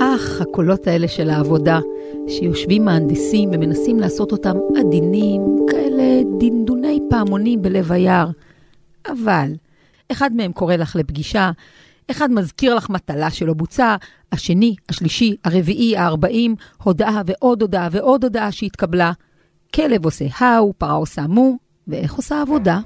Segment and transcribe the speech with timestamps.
[0.00, 1.80] אך, הקולות האלה של העבודה,
[2.28, 5.40] שיושבים מהנדסים ומנסים לעשות אותם עדינים,
[5.70, 8.30] כאלה דנדוני פעמונים בלב היער.
[9.06, 9.52] אבל,
[10.12, 11.50] אחד מהם קורא לך לפגישה,
[12.10, 13.96] אחד מזכיר לך מטלה שלא בוצעה,
[14.32, 19.12] השני, השלישי, הרביעי, הארבעים, הודעה ועוד הודעה ועוד הודעה שהתקבלה.
[19.74, 21.56] כלב עושה האו, פרה עושה מו,
[21.88, 22.78] ואיך עושה עבודה?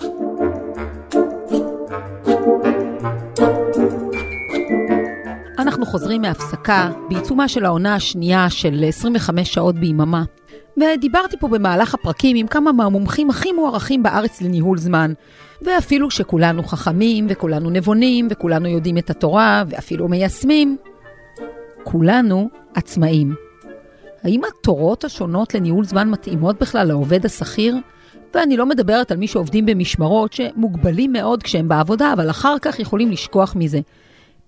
[5.67, 10.25] אנחנו חוזרים מהפסקה בעיצומה של העונה השנייה של 25 שעות ביממה.
[10.77, 15.13] ודיברתי פה במהלך הפרקים עם כמה מהמומחים הכי מוערכים בארץ לניהול זמן.
[15.63, 20.77] ואפילו שכולנו חכמים, וכולנו נבונים, וכולנו יודעים את התורה, ואפילו מיישמים,
[21.85, 23.35] כולנו עצמאים.
[24.23, 27.77] האם התורות השונות לניהול זמן מתאימות בכלל לעובד השכיר?
[28.35, 33.11] ואני לא מדברת על מי שעובדים במשמרות שמוגבלים מאוד כשהם בעבודה, אבל אחר כך יכולים
[33.11, 33.81] לשכוח מזה.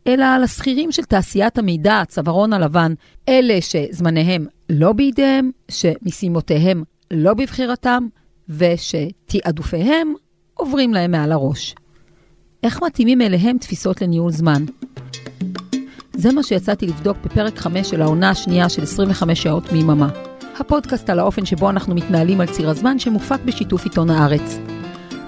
[0.09, 2.95] אלא על השכירים של תעשיית המידע, הצווארון הלבן,
[3.29, 8.07] אלה שזמניהם לא בידיהם, שמשימותיהם לא בבחירתם,
[8.49, 10.15] ושתעדופיהם
[10.55, 11.75] עוברים להם מעל הראש.
[12.63, 14.65] איך מתאימים אליהם תפיסות לניהול זמן?
[16.15, 20.09] זה מה שיצאתי לבדוק בפרק 5 של העונה השנייה של 25 שעות מיממה.
[20.61, 24.59] הפודקאסט על האופן שבו אנחנו מתנהלים על ציר הזמן שמופק בשיתוף עיתון הארץ.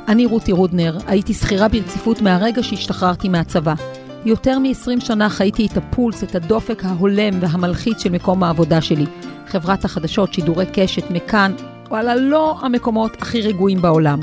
[0.08, 3.74] אני רותי רודנר, הייתי שכירה ברציפות מהרגע שהשתחררתי מהצבא.
[4.24, 9.06] יותר מ-20 שנה חייתי את הפולס, את הדופק ההולם והמלחיץ של מקום העבודה שלי.
[9.46, 11.52] חברת החדשות, שידורי קשת, מכאן,
[11.88, 14.20] וואלה, לא המקומות הכי רגועים בעולם.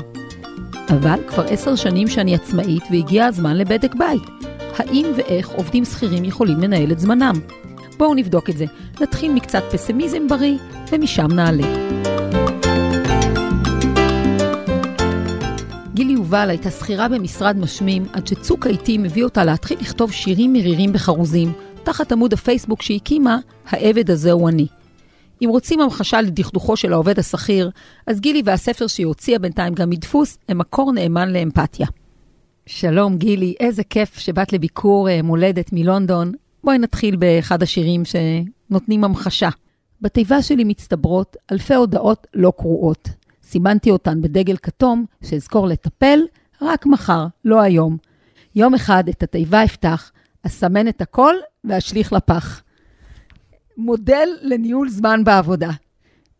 [0.90, 4.22] אבל כבר עשר שנים שאני עצמאית והגיע הזמן לבדק בית.
[4.76, 7.34] האם ואיך עובדים שכירים יכולים לנהל את זמנם?
[7.96, 8.64] בואו נבדוק את זה.
[9.00, 10.56] נתחיל מקצת פסימיזם בריא,
[10.92, 11.66] ומשם נעלה.
[15.98, 20.92] גילי יובל הייתה שכירה במשרד משמים, עד שצוק העיתים הביא אותה להתחיל לכתוב שירים מרירים
[20.92, 24.66] בחרוזים, תחת עמוד הפייסבוק שהקימה, העבד הזה הוא אני.
[25.42, 27.70] אם רוצים המחשה לדכדוכו של העובד השכיר,
[28.06, 31.86] אז גילי והספר שהיא הוציאה בינתיים גם מדפוס, הם מקור נאמן לאמפתיה.
[32.66, 36.32] שלום גילי, איזה כיף שבאת לביקור אה, מולדת מלונדון.
[36.64, 39.48] בואי נתחיל באחד השירים שנותנים המחשה.
[40.00, 43.17] בתיבה שלי מצטברות אלפי הודעות לא קרואות.
[43.50, 46.18] סימנתי אותן בדגל כתום, שאזכור לטפל
[46.62, 47.96] רק מחר, לא היום.
[48.54, 50.12] יום אחד את התיבה אפתח,
[50.46, 52.62] אסמן את הכל ואשליך לפח.
[53.76, 55.70] מודל לניהול זמן בעבודה.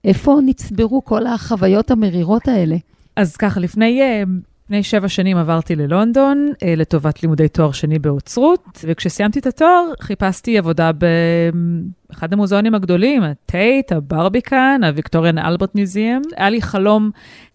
[0.05, 2.77] איפה נצברו כל החוויות המרירות האלה?
[3.17, 4.23] אז ככה, לפני אה,
[4.69, 10.59] לפני שבע שנים עברתי ללונדון אה, לטובת לימודי תואר שני באוצרות, וכשסיימתי את התואר חיפשתי
[10.59, 16.23] עבודה באחד המוזיאונים הגדולים, הטייט, הברביקן, הוויקטוריאן אלברט מיזיאם.
[16.37, 17.11] היה לי חלום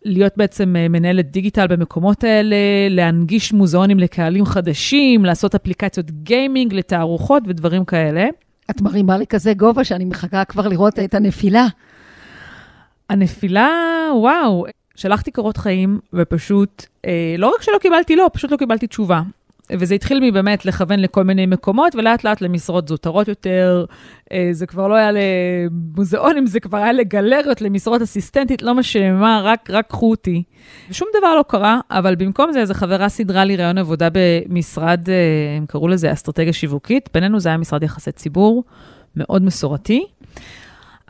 [0.06, 2.56] להיות בעצם אה, מנהלת דיגיטל במקומות האלה,
[2.90, 8.26] להנגיש מוזיאונים לקהלים חדשים, לעשות אפליקציות גיימינג לתערוכות ודברים כאלה.
[8.72, 11.68] את מרימה לי כזה גובה שאני מחכה כבר לראות את הנפילה.
[13.10, 13.70] הנפילה,
[14.16, 14.66] וואו,
[14.96, 19.22] שלחתי קורות חיים, ופשוט, אה, לא רק שלא קיבלתי לא, פשוט לא קיבלתי תשובה.
[19.72, 23.86] וזה התחיל מבאמת לכוון לכל מיני מקומות, ולאט לאט למשרות זוטרות יותר.
[24.32, 29.70] אה, זה כבר לא היה למוזיאונים, זה כבר היה לגלריות, למשרות אסיסטנטית, לא משנה רק,
[29.70, 30.44] רק קחו אותי.
[30.90, 35.58] ושום דבר לא קרה, אבל במקום זה, איזו חברה סידרה לי ריאיון עבודה במשרד, אה,
[35.58, 37.10] הם קראו לזה אסטרטגיה שיווקית.
[37.14, 38.64] בינינו זה היה משרד יחסי ציבור,
[39.16, 40.06] מאוד מסורתי.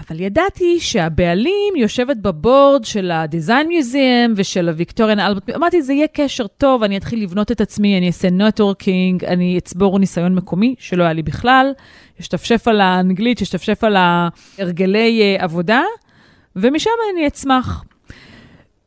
[0.09, 5.49] אבל ידעתי שהבעלים יושבת ב board של ה-Design Museum ושל ה Victoria and Albert.
[5.49, 9.99] אמרתי, זה יהיה קשר טוב, אני אתחיל לבנות את עצמי, אני אעשה networking, אני אצבור
[9.99, 11.71] ניסיון מקומי, שלא היה לי בכלל,
[12.21, 15.81] אשתפשף על האנגלית, אשתפשף על הרגלי uh, עבודה,
[16.55, 17.83] ומשם אני אצמח.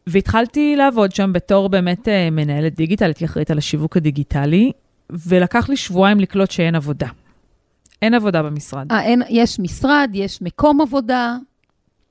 [0.07, 4.73] והתחלתי לעבוד שם בתור באמת uh, מנהלת דיגיטל, הייתי אחראית על השיווק הדיגיטלי,
[5.27, 7.09] ולקח לי שבועיים לקלוט שאין עבודה.
[8.03, 8.93] אין עבודה במשרד.
[8.93, 11.37] אה, אין, יש משרד, יש מקום עבודה,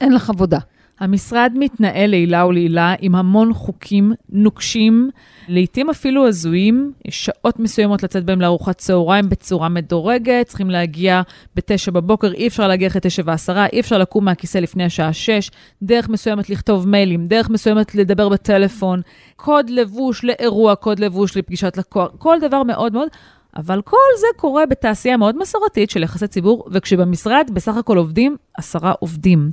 [0.01, 0.59] אין לך עבודה.
[0.99, 5.09] המשרד מתנהל לעילה ולעילה עם המון חוקים נוקשים,
[5.47, 11.21] לעתים אפילו הזויים, יש שעות מסוימות לצאת בהם לארוחת צהריים בצורה מדורגת, צריכים להגיע
[11.55, 15.51] בתשע בבוקר, אי אפשר להגיע אחרי תשע ועשרה, אי אפשר לקום מהכיסא לפני השעה שש,
[15.83, 19.01] דרך מסוימת לכתוב מיילים, דרך מסוימת לדבר בטלפון,
[19.35, 23.07] קוד לבוש לאירוע, קוד לבוש לפגישת לקוח, כל דבר מאוד מאוד.
[23.55, 28.91] אבל כל זה קורה בתעשייה מאוד מסורתית של יחסי ציבור, וכשבמשרד בסך הכל עובדים עשרה
[28.99, 29.51] עובדים.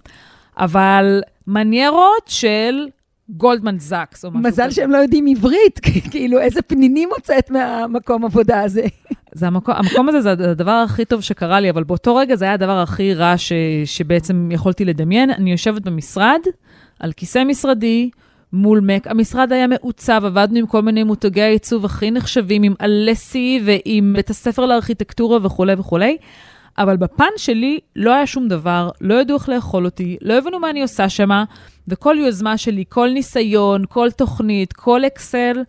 [0.59, 2.89] אבל מניירות של
[3.29, 4.49] גולדמן זאקס או משהו כזה.
[4.49, 8.83] מזל שהם לא יודעים עברית, כאילו איזה פנינים מוצאת מהמקום עבודה הזה.
[9.35, 12.55] זה המקום, המקום הזה זה הדבר הכי טוב שקרה לי, אבל באותו רגע זה היה
[12.55, 13.53] הדבר הכי רע ש,
[13.85, 15.31] שבעצם יכולתי לדמיין.
[15.31, 16.41] אני יושבת במשרד,
[17.01, 18.11] על כיסא משרדי,
[18.53, 19.07] מול מק.
[19.07, 24.31] המשרד היה מעוצב, עבדנו עם כל מיני מותגי העיצוב הכי נחשבים, עם אלסי ועם בית
[24.31, 26.17] הספר לארכיטקטורה וכולי וכולי.
[26.79, 30.71] אבל בפן שלי לא היה שום דבר, לא ידעו איך לאכול אותי, לא הבנו מה
[30.71, 31.45] אני עושה שמה,
[31.89, 35.63] וכל יוזמה שלי, כל ניסיון, כל תוכנית, כל אקסל,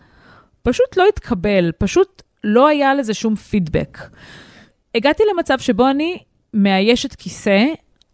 [0.62, 3.98] פשוט לא התקבל, פשוט לא היה לזה שום פידבק.
[4.96, 6.18] הגעתי למצב שבו אני
[6.54, 7.66] מאיישת כיסא,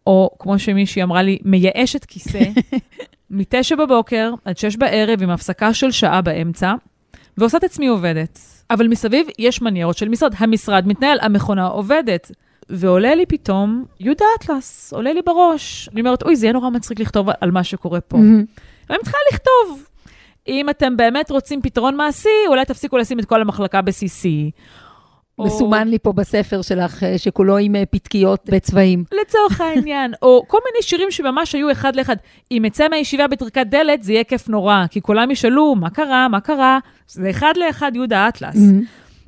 [0.07, 2.43] או כמו שמישהי אמרה לי, מייאשת כיסא,
[3.31, 6.73] מתשע בבוקר עד שש בערב עם הפסקה של שעה באמצע,
[7.37, 8.39] ועושה את עצמי עובדת.
[8.69, 10.33] אבל מסביב יש מניירות של משרד.
[10.37, 12.31] המשרד מתנהל, המכונה עובדת.
[12.69, 15.89] ועולה לי פתאום יהודה אטלס, עולה לי בראש.
[15.93, 18.17] אני אומרת, אוי, זה יהיה נורא מצחיק לכתוב על מה שקורה פה.
[18.17, 18.61] Mm-hmm.
[18.89, 19.83] ואני מתחילה לכתוב.
[20.47, 24.27] אם אתם באמת רוצים פתרון מעשי, אולי תפסיקו לשים את כל המחלקה ב-CC.
[25.39, 29.03] או- מסומן לי פה בספר שלך, אה, שכולו עם אה, פתקיות בצבעים.
[29.21, 32.15] לצורך העניין, או כל מיני שירים שממש היו אחד לאחד.
[32.51, 36.39] אם אצא מהישיבה בטריקת דלת, זה יהיה כיף נורא, כי כולם ישאלו, מה קרה, מה
[36.39, 36.79] קרה?
[37.07, 38.57] זה אחד לאחד יהודה אטלס.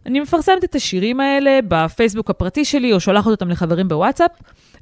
[0.06, 4.32] אני מפרסמת את השירים האלה בפייסבוק הפרטי שלי, או שולחת אותם לחברים בוואטסאפ,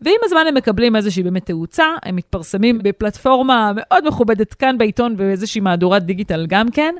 [0.01, 5.61] ועם הזמן הם מקבלים איזושהי באמת תאוצה, הם מתפרסמים בפלטפורמה מאוד מכובדת כאן בעיתון, באיזושהי
[5.61, 6.95] מהדורת דיגיטל גם כן,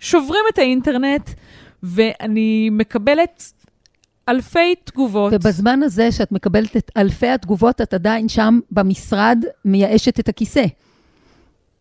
[0.00, 1.30] שוברים את האינטרנט,
[1.82, 3.52] ואני מקבלת
[4.28, 5.32] אלפי תגובות.
[5.32, 10.64] ובזמן הזה שאת מקבלת את אלפי התגובות, את עדיין שם במשרד מייאשת את הכיסא.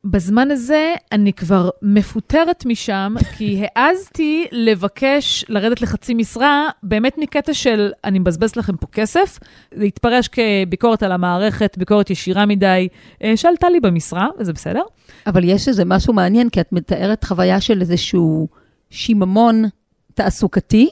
[0.04, 7.92] בזמן הזה אני כבר מפוטרת משם, כי העזתי לבקש לרדת לחצי משרה, באמת מקטע של
[8.04, 9.40] אני מבזבז לכם פה כסף.
[9.76, 12.88] זה התפרש כביקורת על המערכת, ביקורת ישירה מדי,
[13.24, 14.84] אה, שעלתה לי במשרה, וזה בסדר.
[15.28, 18.48] אבל יש איזה משהו מעניין, כי את מתארת חוויה של איזשהו
[18.90, 19.64] שיממון
[20.14, 20.90] תעסוקתי,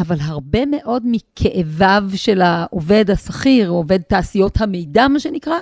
[0.00, 5.56] אבל הרבה מאוד מכאביו של העובד השכיר, עובד תעשיות המידע, מה שנקרא,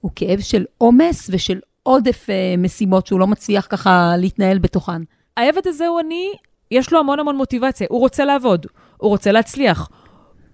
[0.00, 5.02] הוא כאב של עומס ושל עודף אה, משימות שהוא לא מצליח ככה להתנהל בתוכן.
[5.36, 6.32] העבד הזה הוא אני,
[6.70, 8.66] יש לו המון המון מוטיבציה, הוא רוצה לעבוד,
[8.96, 9.88] הוא רוצה להצליח,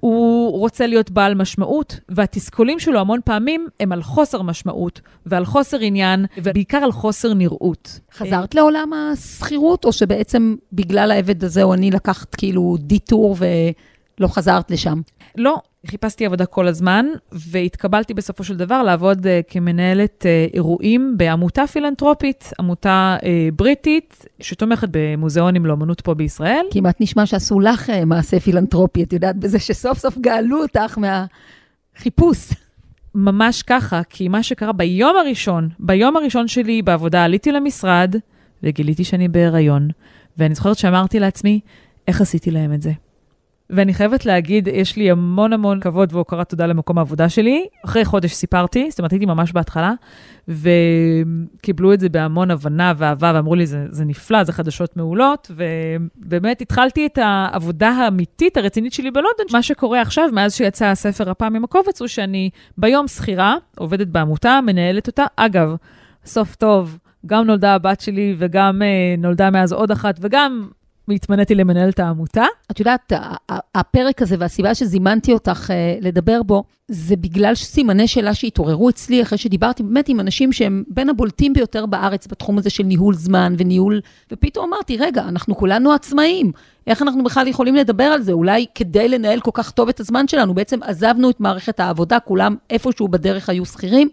[0.01, 5.81] הוא רוצה להיות בעל משמעות, והתסכולים שלו המון פעמים הם על חוסר משמעות, ועל חוסר
[5.81, 8.01] עניין, ובעיקר על חוסר נראות.
[8.13, 14.71] חזרת לעולם השכירות, או שבעצם בגלל העבד הזה או אני לקחת כאילו דיטור ולא חזרת
[14.71, 15.01] לשם?
[15.37, 21.67] לא, חיפשתי עבודה כל הזמן, והתקבלתי בסופו של דבר לעבוד uh, כמנהלת uh, אירועים בעמותה
[21.67, 23.25] פילנטרופית, עמותה uh,
[23.57, 26.67] בריטית, שתומכת במוזיאונים לאמנות פה בישראל.
[26.73, 32.53] כמעט נשמע שעשו לך אה, מעשה פילנטרופי, את יודעת, בזה שסוף סוף גאלו אותך מהחיפוש.
[33.15, 38.15] ממש ככה, כי מה שקרה ביום הראשון, ביום הראשון שלי בעבודה, עליתי למשרד
[38.63, 39.89] וגיליתי שאני בהיריון,
[40.39, 41.61] ואני זוכרת שאמרתי לעצמי,
[42.09, 42.93] איך עשיתי להם את זה?
[43.71, 47.67] ואני חייבת להגיד, יש לי המון המון כבוד והוקרת תודה למקום העבודה שלי.
[47.85, 49.93] אחרי חודש סיפרתי, זאת אומרת, הייתי ממש בהתחלה,
[50.49, 56.61] וקיבלו את זה בהמון הבנה ואהבה, ואמרו לי, זה, זה נפלא, זה חדשות מעולות, ובאמת
[56.61, 59.47] התחלתי את העבודה האמיתית, הרצינית שלי בלונדון.
[59.53, 64.61] מה שקורה עכשיו, מאז שיצא הספר הפעם עם הקובץ, הוא שאני ביום שכירה, עובדת בעמותה,
[64.67, 65.25] מנהלת אותה.
[65.37, 65.77] אגב,
[66.25, 70.69] סוף טוב, גם נולדה הבת שלי וגם אה, נולדה מאז עוד אחת, וגם
[71.11, 72.45] והתמניתי למנהלת העמותה.
[72.71, 73.13] את יודעת,
[73.75, 79.39] הפרק הזה והסיבה שזימנתי אותך אה, לדבר בו, זה בגלל סימני שאלה שהתעוררו אצלי אחרי
[79.39, 84.01] שדיברתי באמת עם אנשים שהם בין הבולטים ביותר בארץ בתחום הזה של ניהול זמן וניהול,
[84.33, 86.53] ופתאום אמרתי, רגע, אנחנו כולנו עצמאים,
[86.87, 88.33] איך אנחנו בכלל יכולים לדבר על זה?
[88.33, 92.57] אולי כדי לנהל כל כך טוב את הזמן שלנו, בעצם עזבנו את מערכת העבודה, כולם
[92.71, 94.09] איפשהו בדרך היו שכירים,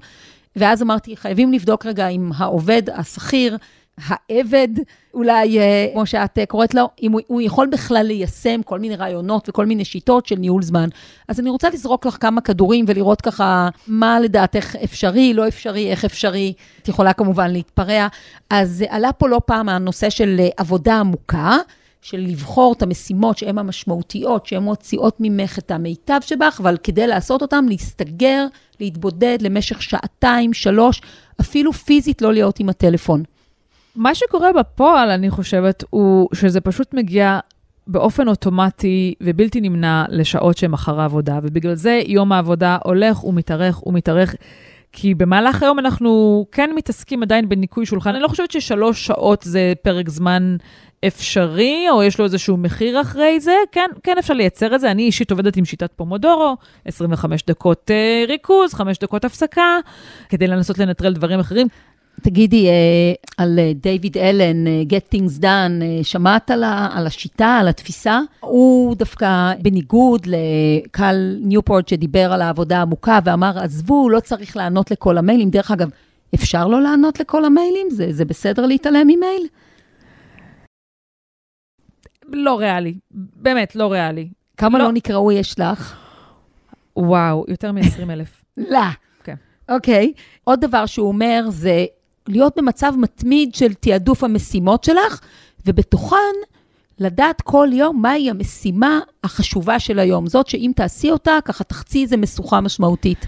[0.55, 3.57] ואז אמרתי, חייבים לבדוק רגע אם העובד, השכיר,
[4.05, 4.67] העבד,
[5.13, 8.95] אולי, אה, כמו שאת אה, קוראת לו, אם הוא, הוא יכול בכלל ליישם כל מיני
[8.95, 10.89] רעיונות וכל מיני שיטות של ניהול זמן.
[11.27, 16.05] אז אני רוצה לזרוק לך כמה כדורים ולראות ככה מה לדעתך אפשרי, לא אפשרי, איך
[16.05, 16.53] אפשרי.
[16.81, 18.07] את יכולה כמובן להתפרע.
[18.49, 21.57] אז אה, עלה פה לא פעם הנושא של עבודה עמוקה.
[22.01, 27.41] של לבחור את המשימות שהן המשמעותיות, שהן מוציאות ממך את המיטב שבך, אבל כדי לעשות
[27.41, 28.45] אותן, להסתגר,
[28.79, 31.01] להתבודד למשך שעתיים, שלוש,
[31.41, 33.23] אפילו פיזית לא להיות עם הטלפון.
[33.97, 37.39] מה שקורה בפועל, אני חושבת, הוא שזה פשוט מגיע
[37.87, 44.35] באופן אוטומטי ובלתי נמנע לשעות שהן אחר העבודה, ובגלל זה יום העבודה הולך ומתארך ומתארך.
[44.91, 48.09] כי במהלך היום אנחנו כן מתעסקים עדיין בניקוי שולחן.
[48.09, 50.57] אני לא חושבת ששלוש שעות זה פרק זמן
[51.07, 53.55] אפשרי, או יש לו איזשהו מחיר אחרי זה.
[53.71, 54.91] כן, כן אפשר לייצר את זה.
[54.91, 59.77] אני אישית עובדת עם שיטת פומודורו, 25 דקות uh, ריכוז, 5 דקות הפסקה,
[60.29, 61.67] כדי לנסות לנטרל דברים אחרים.
[62.21, 67.07] תגידי, אה, על אה, דיוויד אלן, אה, Get Things Done, אה, שמעת על, ה, על
[67.07, 68.19] השיטה, על התפיסה?
[68.39, 75.17] הוא דווקא, בניגוד לקל ניופורט שדיבר על העבודה העמוקה ואמר, עזבו, לא צריך לענות לכל
[75.17, 75.49] המיילים.
[75.49, 75.89] דרך אגב,
[76.35, 77.87] אפשר לא לענות לכל המיילים?
[77.89, 79.47] זה, זה בסדר להתעלם ממייל?
[82.29, 84.27] לא ריאלי, באמת, לא ריאלי.
[84.57, 84.85] כמה לא.
[84.85, 85.95] לא, נקראו יש לך?
[86.97, 88.43] וואו, יותר מ-20 אלף.
[88.57, 88.79] לא.
[89.23, 89.35] כן.
[89.69, 90.13] אוקיי.
[90.43, 91.85] עוד דבר שהוא אומר זה
[92.29, 95.19] להיות במצב מתמיד של תעדוף המשימות שלך,
[95.65, 96.35] ובתוכן
[96.99, 100.27] לדעת כל יום מהי המשימה החשובה של היום.
[100.27, 103.25] זאת שאם תעשי אותה, ככה תחצי איזה משוכה משמעותית.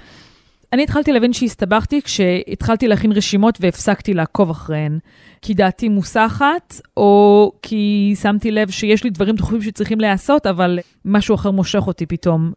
[0.73, 4.99] אני התחלתי להבין שהסתבכתי כשהתחלתי להכין רשימות והפסקתי לעקוב אחריהן.
[5.41, 11.35] כי דעתי מוסחת, או כי שמתי לב שיש לי דברים דחופים שצריכים להיעשות, אבל משהו
[11.35, 12.51] אחר מושך אותי פתאום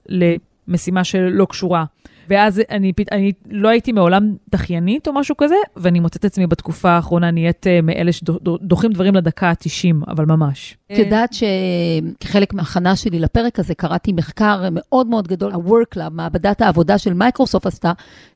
[0.73, 1.85] למשימה שלא קשורה.
[2.29, 6.91] ואז אני, אני לא הייתי מעולם דחיינית או משהו כזה, ואני מוצאת את עצמי בתקופה
[6.91, 10.77] האחרונה נהיית אה, מאלה שדוחים דברים לדקה ה-90, אבל ממש.
[10.93, 16.61] את יודעת שכחלק מההכנה שלי לפרק הזה, קראתי מחקר מאוד מאוד גדול, ה-Work Lab, מעבדת
[16.61, 17.93] העבודה של מייקרוסופט עשתה,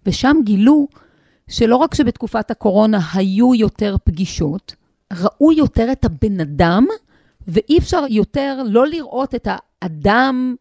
[0.07, 0.89] ושם גילו
[1.49, 4.75] שלא רק שבתקופת הקורונה היו יותר פגישות,
[5.13, 6.87] ראו יותר את הבן אדם,
[7.49, 10.55] ואי אפשר יותר לא לראות את האדם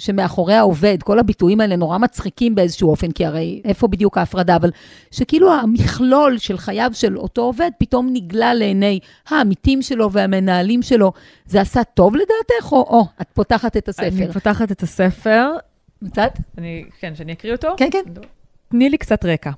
[0.00, 4.70] שמאחורי העובד, כל הביטויים האלה נורא מצחיקים באיזשהו אופן, כי הרי איפה בדיוק ההפרדה, אבל
[5.10, 8.98] שכאילו המכלול של חייו של אותו עובד פתאום נגלה לעיני
[9.28, 11.12] העמיתים שלו והמנהלים שלו.
[11.46, 14.24] זה עשה טוב לדעתך, או, או את פותחת את הספר?
[14.24, 15.50] אני פותחת את הספר.
[16.02, 16.38] מצאת?
[16.58, 17.68] אני, כן, שאני אקריא אותו?
[17.76, 18.02] כן, כן.
[18.68, 19.50] תני לי קצת רקע.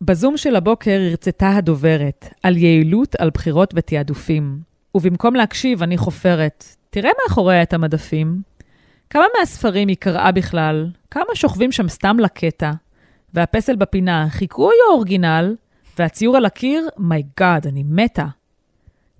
[0.00, 4.58] בזום של הבוקר הרצתה הדוברת על יעילות, על בחירות ותעדופים.
[4.94, 6.64] ובמקום להקשיב, אני חופרת.
[6.90, 8.49] תראה מאחוריה את המדפים.
[9.10, 10.88] כמה מהספרים היא קראה בכלל?
[11.10, 12.70] כמה שוכבים שם סתם לקטע?
[13.34, 15.54] והפסל בפינה, חיקוי או original?
[15.98, 18.26] והציור על הקיר, my god, אני מתה.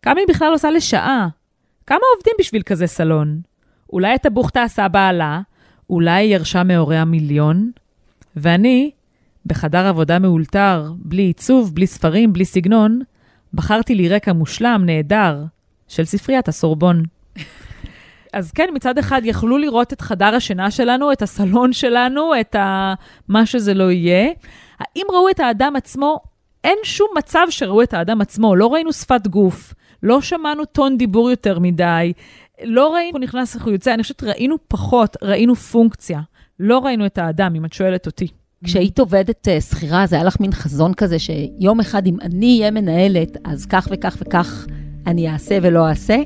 [0.03, 1.29] כמה היא בכלל עושה לשעה?
[1.87, 3.41] כמה עובדים בשביל כזה סלון?
[3.93, 5.41] אולי את הבוכתה עשה בעלה?
[5.91, 7.71] אולי היא ירשה מהוריה מיליון?
[8.37, 8.91] ואני,
[9.47, 13.01] בחדר עבודה מאולתר, בלי עיצוב, בלי ספרים, בלי סגנון,
[13.55, 15.45] בחרתי לי רקע מושלם, נהדר,
[15.89, 17.03] של ספריית הסורבון.
[18.33, 22.95] אז כן, מצד אחד יכלו לראות את חדר השינה שלנו, את הסלון שלנו, את ה...
[23.29, 24.31] מה שזה לא יהיה.
[24.79, 26.21] האם ראו את האדם עצמו?
[26.65, 28.57] אין שום מצב שראו את האדם עצמו.
[28.57, 32.13] לא ראינו שפת גוף, לא שמענו טון דיבור יותר מדי,
[32.65, 33.95] לא ראינו הוא נכנס, איך הוא יוצא.
[33.95, 36.21] אני חושבת ראינו פחות, ראינו פונקציה.
[36.61, 38.27] לא ראינו את האדם, אם את שואלת אותי.
[38.65, 42.71] כשהיית עובדת uh, שכירה, זה היה לך מין חזון כזה שיום אחד, אם אני אהיה
[42.71, 44.67] מנהלת, אז כך וכך וכך
[45.07, 46.17] אני אעשה ולא אעשה?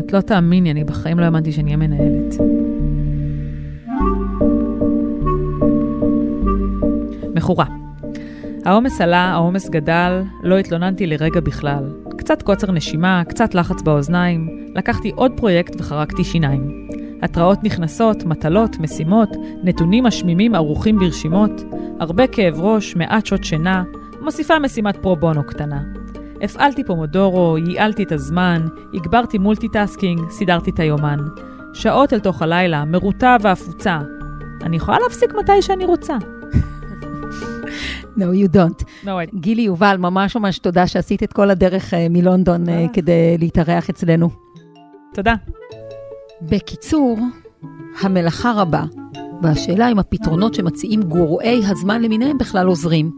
[0.00, 2.34] את לא תאמיני, אני בחיים לא האמנתי שאני אהיה מנהלת.
[7.34, 7.66] מכורה.
[8.64, 11.84] העומס עלה, העומס גדל, לא התלוננתי לרגע בכלל.
[12.18, 16.88] קצת קוצר נשימה, קצת לחץ באוזניים, לקחתי עוד פרויקט וחרקתי שיניים.
[17.22, 19.28] התראות נכנסות, מטלות, משימות,
[19.62, 21.62] נתונים משמימים ערוכים ברשימות,
[22.00, 23.84] הרבה כאב ראש, מעט שעות שינה,
[24.20, 25.99] מוסיפה משימת pro bono קטנה.
[26.42, 31.18] הפעלתי Pomodoro, ייעלתי את הזמן, הגברתי multitasking, סידרתי את היומן.
[31.74, 34.00] שעות אל תוך הלילה, מרוטה ונפוחה.
[34.62, 36.16] אני יכולה להפסיק מתי שאני רוצה.
[38.16, 38.84] No, you don't.
[39.04, 39.36] No, I...
[39.40, 44.30] גילי יובל, ממש ממש תודה שעשית את כל הדרך uh, מלונדון uh, כדי להתארח אצלנו.
[45.14, 45.34] תודה.
[46.42, 47.18] בקיצור,
[48.00, 48.84] המלאכה רבה,
[49.42, 53.10] והשאלה אם הפתרונות שמציעים גורועי הזמן למיניהם בכלל עוזרים.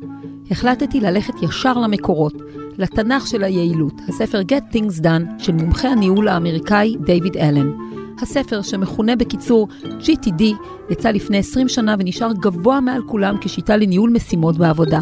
[0.51, 2.35] החלטתי ללכת ישר למקורות,
[2.79, 7.71] לתנ"ך של היעילות, הספר Get Things Done של מומחה הניהול האמריקאי דיוויד אלן.
[8.23, 9.69] הספר, שמכונה בקיצור
[10.01, 10.43] GTD,
[10.91, 15.01] יצא לפני 20 שנה ונשאר גבוה מעל כולם כשיטה לניהול משימות בעבודה.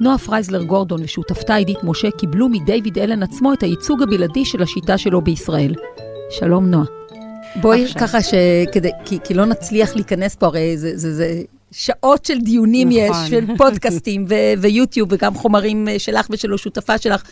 [0.00, 4.98] נועה פרייזלר גורדון ושותפתה עידית משה קיבלו מדייוויד אלן עצמו את הייצוג הבלעדי של השיטה
[4.98, 5.74] שלו בישראל.
[6.30, 6.84] שלום נועה.
[7.60, 8.00] בואי עכשיו.
[8.00, 11.42] ככה שכדי, כי, כי לא נצליח להיכנס פה, הרי זה, זה, זה
[11.72, 13.24] שעות של דיונים נכון.
[13.24, 17.22] יש, של פודקאסטים ו- ויוטיוב, וגם חומרים אה, שלך ושל השותפה שלך,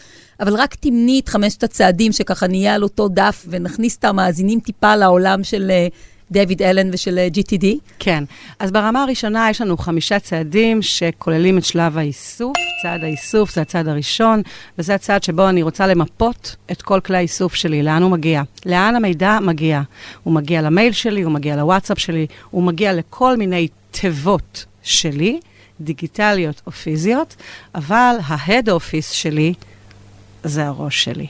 [0.40, 4.96] אבל רק תמני את חמשת הצעדים שככה נהיה על אותו דף, ונכניס את המאזינים טיפה
[4.96, 5.86] לעולם של אה,
[6.30, 7.66] דיוויד אלן ושל אה, GTD.
[7.98, 8.24] כן,
[8.58, 12.56] אז ברמה הראשונה יש לנו חמישה צעדים שכוללים את שלב האיסוף.
[12.82, 14.42] צעד האיסוף זה הצעד הראשון,
[14.78, 18.42] וזה הצעד שבו אני רוצה למפות את כל כלי האיסוף שלי, לאן הוא מגיע.
[18.66, 19.80] לאן המידע מגיע.
[20.22, 25.40] הוא מגיע למייל שלי, הוא מגיע לוואטסאפ שלי, הוא מגיע לכל מיני תיבות שלי,
[25.80, 27.36] דיגיטליות או פיזיות,
[27.74, 29.54] אבל ההד אופיס שלי
[30.44, 31.26] זה הראש שלי.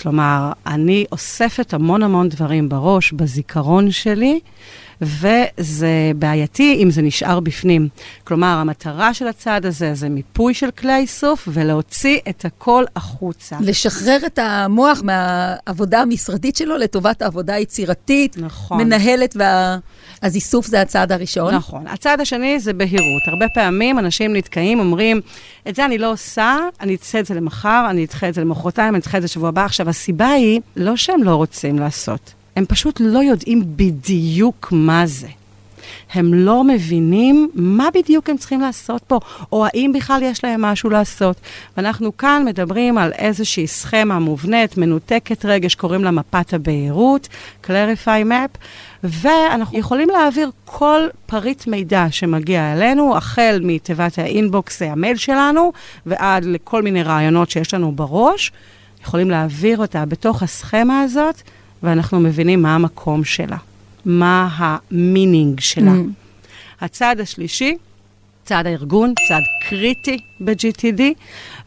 [0.00, 4.40] כלומר, אני אוספת המון המון דברים בראש, בזיכרון שלי,
[5.02, 7.88] וזה בעייתי אם זה נשאר בפנים.
[8.24, 13.56] כלומר, המטרה של הצעד הזה זה מיפוי של כלי האיסוף ולהוציא את הכל החוצה.
[13.60, 18.78] לשחרר את המוח מהעבודה המשרדית שלו לטובת העבודה היצירתית, נכון.
[18.78, 19.78] מנהלת, וה...
[20.22, 21.54] אז איסוף זה הצעד הראשון.
[21.54, 21.86] נכון.
[21.86, 23.22] הצעד השני זה בהירות.
[23.26, 25.20] הרבה פעמים אנשים נתקעים, אומרים,
[25.68, 28.94] את זה אני לא עושה, אני אצא את זה למחר, אני אדחה את זה למחרתיים,
[28.94, 29.64] אני אדחה את זה שבוע הבא.
[29.64, 35.28] עכשיו, הסיבה היא לא שהם לא רוצים לעשות, הם פשוט לא יודעים בדיוק מה זה.
[36.12, 39.20] הם לא מבינים מה בדיוק הם צריכים לעשות פה,
[39.52, 41.36] או האם בכלל יש להם משהו לעשות.
[41.76, 47.28] ואנחנו כאן מדברים על איזושהי סכמה מובנית, מנותקת רגש, קוראים לה מפת הבהירות,
[47.64, 48.58] Clarify Map,
[49.04, 55.72] ואנחנו יכולים להעביר כל פריט מידע שמגיע אלינו, החל מתיבת ה inbox, המייל שלנו,
[56.06, 58.52] ועד לכל מיני רעיונות שיש לנו בראש,
[59.02, 61.42] יכולים להעביר אותה בתוך הסכמה הזאת,
[61.82, 63.56] ואנחנו מבינים מה המקום שלה.
[64.04, 65.92] מה ה meaning שלה.
[65.92, 66.22] Mm.
[66.80, 67.76] הצעד השלישי,
[68.44, 71.02] צעד הארגון, צעד קריטי ב-GTD,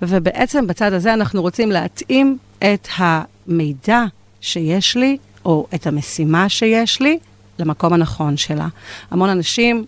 [0.01, 4.03] ובעצם בצעד הזה אנחנו רוצים להתאים את המידע
[4.41, 7.19] שיש לי, או את המשימה שיש לי,
[7.60, 8.67] למקום הנכון שלה.
[9.12, 9.86] המון אנשים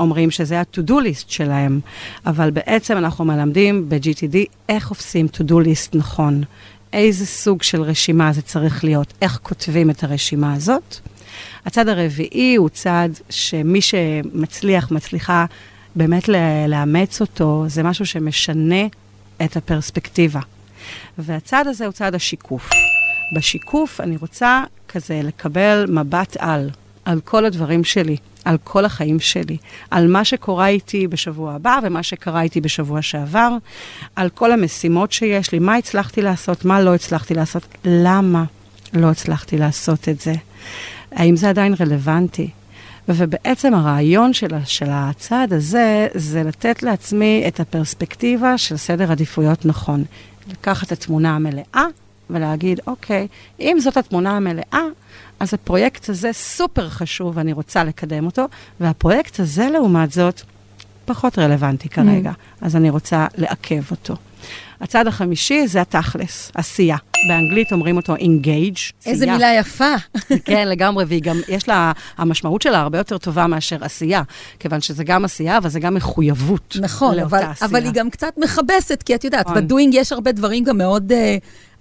[0.00, 1.80] אומרים שזה ה-to-do list שלהם,
[2.26, 4.36] אבל בעצם אנחנו מלמדים ב-GTD
[4.68, 6.42] איך עושים to-do list נכון,
[6.92, 10.96] איזה סוג של רשימה זה צריך להיות, איך כותבים את הרשימה הזאת.
[11.66, 15.44] הצד הרביעי הוא צד שמי שמצליח, מצליחה
[15.96, 16.28] באמת
[16.68, 18.86] לאמץ אותו, זה משהו שמשנה
[19.44, 20.40] את הפרספקטיבה.
[21.18, 22.70] והצד הזה הוא צד השיקוף.
[23.36, 26.70] בשיקוף אני רוצה כזה לקבל מבט על,
[27.04, 29.56] על כל הדברים שלי, על כל החיים שלי,
[29.90, 33.56] על מה שקורה איתי בשבוע הבא ומה שקרה איתי בשבוע שעבר,
[34.16, 38.44] על כל המשימות שיש לי, מה הצלחתי לעשות, מה לא הצלחתי לעשות, למה
[38.92, 40.34] לא הצלחתי לעשות את זה.
[41.12, 42.50] האם זה עדיין רלוונטי?
[43.08, 50.04] ובעצם הרעיון של, של הצעד הזה, זה לתת לעצמי את הפרספקטיבה של סדר עדיפויות נכון.
[50.50, 51.84] לקחת את התמונה המלאה
[52.30, 53.26] ולהגיד, אוקיי,
[53.60, 54.82] אם זאת התמונה המלאה,
[55.40, 58.46] אז הפרויקט הזה סופר חשוב ואני רוצה לקדם אותו,
[58.80, 60.42] והפרויקט הזה, לעומת זאת,
[61.04, 62.64] פחות רלוונטי כרגע, mm.
[62.66, 64.16] אז אני רוצה לעכב אותו.
[64.80, 66.96] הצעד החמישי זה התכלס, עשייה.
[67.28, 68.92] באנגלית אומרים אותו engage.
[69.06, 69.94] איזה מילה יפה.
[70.44, 74.22] כן, לגמרי, והיא גם, יש לה, המשמעות שלה הרבה יותר טובה מאשר עשייה,
[74.58, 79.02] כיוון שזה גם עשייה, אבל זה גם מחויבות נכון, אבל, אבל היא גם קצת מכבסת,
[79.02, 79.64] כי את יודעת, נכון.
[79.64, 81.12] בדואינג יש הרבה דברים גם מאוד...
[81.12, 81.14] Uh,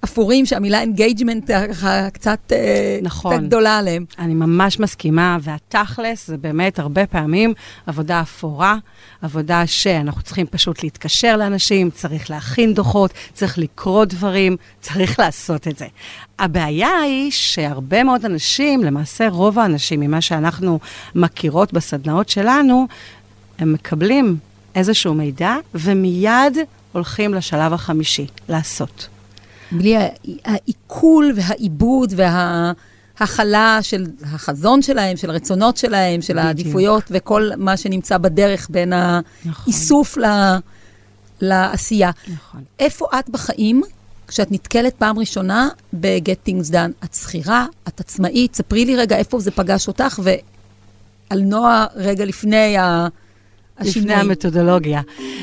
[0.04, 3.36] אפורים, שהמילה engagement ככה קצת, אה, נכון.
[3.36, 4.06] קצת גדולה עליהם.
[4.20, 7.54] אני ממש מסכימה, והתכלס זה באמת הרבה פעמים
[7.88, 8.78] עבודה אפורה,
[9.22, 15.78] עבודה שאנחנו צריכים פשוט להתקשר לאנשים, צריך להכין דוחות, צריך לקרוא דברים, צריך לעשות את
[15.78, 15.86] זה.
[16.40, 20.80] הבעיה היא שהרבה מאוד אנשים, למעשה רוב האנשים, ממה שאנחנו
[21.16, 22.88] מכירות בסדנאות שלנו,
[23.60, 24.38] הם מקבלים
[24.76, 26.58] איזשהו מידע ומיד
[26.92, 29.08] הולכים לשלב החמישי, לעשות.
[29.72, 29.96] בלי
[30.46, 36.46] העיכול והעיבוד וההכלה של החזון שלהם, של הרצונות שלהם, של בדיוק.
[36.46, 40.60] העדיפויות וכל מה שנמצא בדרך בין האיסוף נכון.
[41.42, 42.12] לעשייה.
[42.28, 42.64] נכון.
[42.80, 43.82] איפה את בחיים,
[44.28, 47.06] כשאת נתקלת פעם ראשונה ב-Get Things Done?
[47.06, 52.78] את שכירה, את עצמאית, ספרי לי רגע איפה זה פגש אותך, ועל נועה רגע לפני
[52.78, 53.08] ה...
[53.80, 54.10] השינוי.
[54.10, 55.02] לפני המתודולוגיה.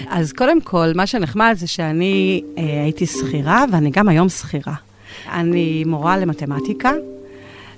[0.09, 4.75] אז קודם כל, מה שנחמד זה שאני אה, הייתי שכירה, ואני גם היום שכירה.
[5.33, 6.93] אני מורה למתמטיקה,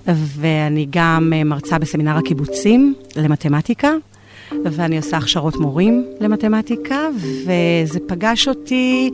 [0.06, 3.92] ואני גם אה, מרצה בסמינר הקיבוצים למתמטיקה,
[4.64, 9.10] ואני עושה הכשרות מורים למתמטיקה, וזה פגש אותי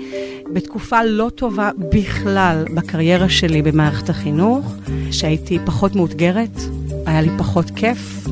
[0.53, 4.75] בתקופה לא טובה בכלל בקריירה שלי במערכת החינוך,
[5.11, 6.61] שהייתי פחות מאותגרת,
[7.07, 8.27] היה לי פחות כיף.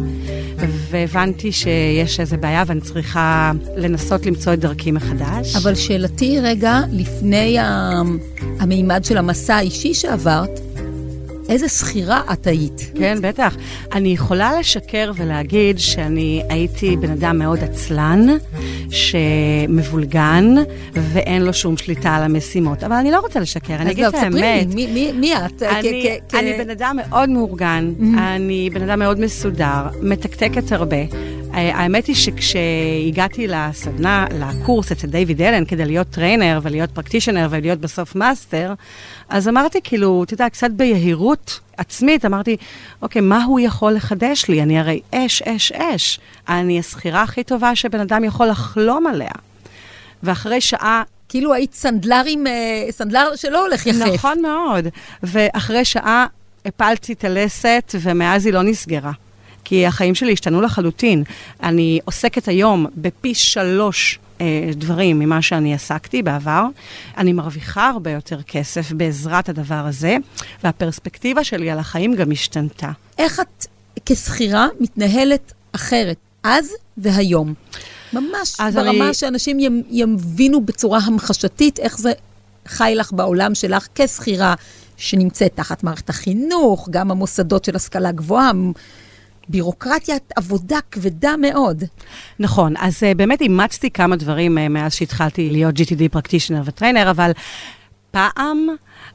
[0.90, 5.57] והבנתי שיש איזו בעיה ואני צריכה לנסות למצוא את דרכי מחדש.
[5.57, 7.57] אבל שאלתי רגע, לפני
[8.61, 10.61] המימד של המסע האישי שעברת,
[11.48, 12.92] איזה שכירה את היית.
[12.94, 13.57] כן, בטח.
[13.92, 18.26] אני יכולה לשקר ולהגיד שאני הייתי בן אדם מאוד עצלן,
[18.90, 20.55] שמבולגן,
[20.92, 22.85] ואין לו שום שליטה על המשימות.
[22.85, 24.26] אבל אני לא רוצה לשקר, אני אגיד את האמת.
[24.26, 25.62] אז ספרי לי, מי, את?
[25.62, 28.18] אני, אני בן אדם מאוד מאורגן, mm-hmm.
[28.18, 30.96] אני בן אדם מאוד מסודר, מתקתקת הרבה.
[31.53, 38.15] האמת היא שכשהגעתי לסדנה, לקורס אצל דיוויד אלן, כדי להיות trainer ולהיות practitioner ולהיות בסוף
[38.14, 38.75] master,
[39.29, 42.57] אז אמרתי, כאילו, אתה יודע, קצת ביהירות עצמית, אמרתי,
[43.03, 44.62] אוקיי, מה הוא יכול לחדש לי?
[44.62, 46.21] אני הרי אש, אש, אש.
[46.49, 49.33] אני השכירה הכי טובה שבן אדם יכול לחלום עליה.
[50.23, 51.03] ואחרי שעה...
[51.29, 52.47] כאילו היית סנדלר עם...
[52.47, 53.99] אה, סנדלר שלא הולך יחף.
[54.15, 54.87] נכון מאוד.
[55.23, 56.27] ואחרי שעה
[56.67, 59.12] הפלתי את הלסת, ומאז היא לא נסגרה.
[59.64, 61.22] כי החיים שלי השתנו לחלוטין.
[61.62, 66.64] אני עוסקת היום בפי שלוש אה, דברים ממה שאני עסקתי בעבר.
[67.16, 70.16] אני מרוויחה הרבה יותר כסף בעזרת הדבר הזה,
[70.64, 72.90] והפרספקטיבה שלי על החיים גם השתנתה.
[73.18, 73.66] איך את
[74.07, 77.55] כשכירה מתנהלת אחרת, אז והיום?
[78.12, 79.14] ממש ברמה אני...
[79.14, 79.59] שאנשים
[79.90, 82.12] יבינו בצורה המחשתית איך זה
[82.66, 84.55] חי לך בעולם שלך כשכירה
[84.96, 88.51] שנמצאת תחת מערכת החינוך, גם המוסדות של השכלה גבוהה,
[89.53, 91.85] בירוקרטיית עבודה כבדה מאוד.
[92.38, 97.31] נכון, אז uh, באמת אימצתי כמה דברים uh, מאז שהתחלתי להיות GTD פרקטישנר וטריינר, אבל
[98.11, 98.67] פעם,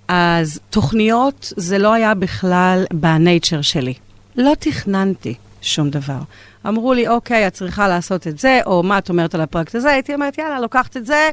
[0.08, 3.94] אז תוכניות זה לא היה בכלל בנייצ'ר שלי.
[4.36, 6.20] לא תכננתי שום דבר.
[6.68, 9.92] אמרו לי, אוקיי, את צריכה לעשות את זה, או מה את אומרת על הפרויקט הזה?
[9.92, 11.30] הייתי אומרת, יאללה, לוקחת את זה,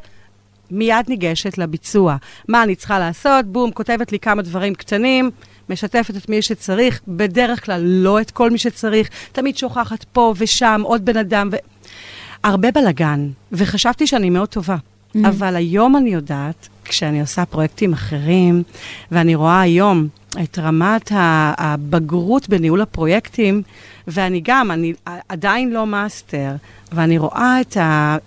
[0.71, 2.17] מיד ניגשת לביצוע.
[2.49, 3.45] מה אני צריכה לעשות?
[3.47, 5.31] בום, כותבת לי כמה דברים קטנים,
[5.69, 10.81] משתפת את מי שצריך, בדרך כלל לא את כל מי שצריך, תמיד שוכחת פה ושם
[10.85, 11.57] עוד בן אדם, ו...
[12.45, 14.77] הרבה בלאגן, וחשבתי שאני מאוד טובה.
[14.77, 15.19] Mm.
[15.29, 18.63] אבל היום אני יודעת, כשאני עושה פרויקטים אחרים,
[19.13, 20.09] ואני רואה היום
[20.43, 21.11] את רמת
[21.59, 23.63] הבגרות בניהול הפרויקטים,
[24.09, 24.93] ואני גם, אני
[25.29, 26.55] עדיין לא master,
[26.93, 27.77] ואני רואה את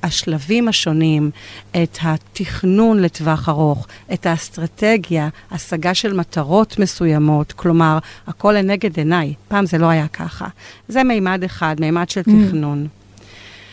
[0.04, 1.32] השלבים השונים,
[1.72, 9.34] את התכנון לטווח ארוך, את האסטרטגיה, השגה של מטרות מסוימות, כלומר, הכל לנגד עיניי.
[9.48, 10.48] פעם זה לא היה ככה.
[10.88, 12.48] זה מימד אחד, מימד של mm.
[12.48, 12.88] תכנון.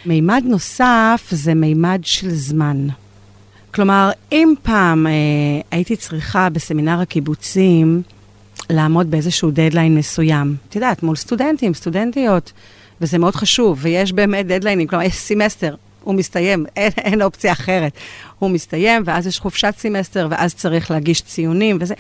[0.07, 2.87] מימד נוסף זה מימד של זמן.
[3.75, 5.13] כלומר, אם פעם אה,
[5.71, 8.03] הייתי צריכה בסמינר הקיבוצים
[8.71, 12.53] לעמוד באיזשהו דדליין מסוים, את יודעת, מול סטודנטים, סטודנטיות,
[13.01, 15.75] וזה מאוד חשוב, ויש באמת דדליינים, כלומר, יש סמסטר,
[16.05, 17.93] הוא מסתיים, אין, אין אופציה אחרת.
[18.39, 21.95] הוא מסתיים, ואז יש חופשת סמסטר, ואז צריך להגיש ציונים, וזה...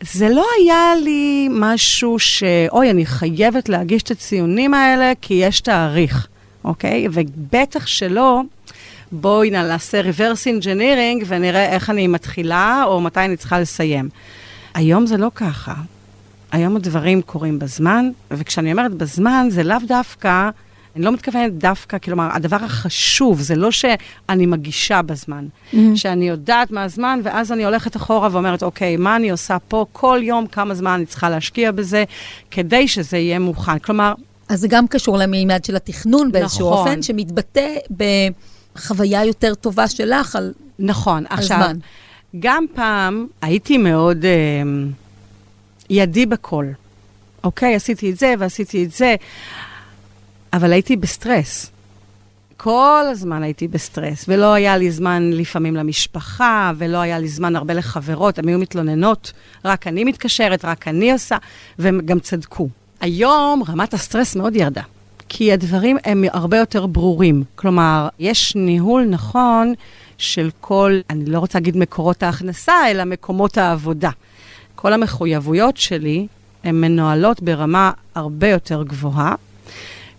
[0.00, 2.42] זה לא היה לי משהו ש...
[2.72, 6.28] אוי, אני חייבת להגיש את הציונים האלה, כי יש תאריך,
[6.64, 7.06] אוקיי?
[7.12, 8.40] ובטח שלא,
[9.12, 14.08] בואי נעשה reverse engineering ונראה איך אני מתחילה, או מתי אני צריכה לסיים.
[14.74, 15.74] היום זה לא ככה.
[16.52, 20.50] היום הדברים קורים בזמן, וכשאני אומרת בזמן, זה לאו דווקא,
[20.96, 25.76] אני לא מתכוונת דווקא, כלומר, הדבר החשוב, זה לא שאני מגישה בזמן, mm-hmm.
[25.94, 30.20] שאני יודעת מה הזמן, ואז אני הולכת אחורה ואומרת, אוקיי, מה אני עושה פה כל
[30.22, 32.04] יום, כמה זמן אני צריכה להשקיע בזה,
[32.50, 33.78] כדי שזה יהיה מוכן.
[33.78, 34.14] כלומר...
[34.48, 36.88] אז זה גם קשור למימד של התכנון באיזשהו נכון.
[36.88, 37.74] אופן, שמתבטא
[38.76, 41.76] בחוויה יותר טובה שלך על נכון, הזמן.
[42.40, 44.22] גם פעם הייתי מאוד...
[44.22, 45.04] Uh,
[45.90, 46.66] ידי בכל.
[47.44, 49.14] אוקיי, עשיתי את זה ועשיתי את זה,
[50.52, 51.70] אבל הייתי בסטרס.
[52.56, 57.74] כל הזמן הייתי בסטרס, ולא היה לי זמן לפעמים למשפחה, ולא היה לי זמן הרבה
[57.74, 59.32] לחברות, הן היו מתלוננות,
[59.64, 61.36] רק אני מתקשרת, רק אני עושה,
[61.78, 62.68] והם גם צדקו.
[63.00, 64.82] היום רמת הסטרס מאוד ירדה,
[65.28, 67.44] כי הדברים הם הרבה יותר ברורים.
[67.56, 69.74] כלומר, יש ניהול נכון
[70.24, 74.10] של כל, אני לא רוצה להגיד מקורות ההכנסה, אלא מקומות העבודה.
[74.74, 76.26] כל המחויבויות שלי
[76.64, 79.34] הן מנוהלות ברמה הרבה יותר גבוהה,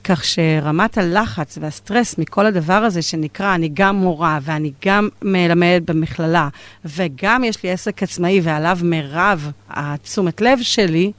[0.04, 6.50] כך שרמת הלחץ והסטרס מכל הדבר הזה שנקרא, אני גם מורה ואני גם מלמדת במכללה,
[6.86, 11.12] וגם יש לי עסק עצמאי ועליו מירב התשומת לב שלי,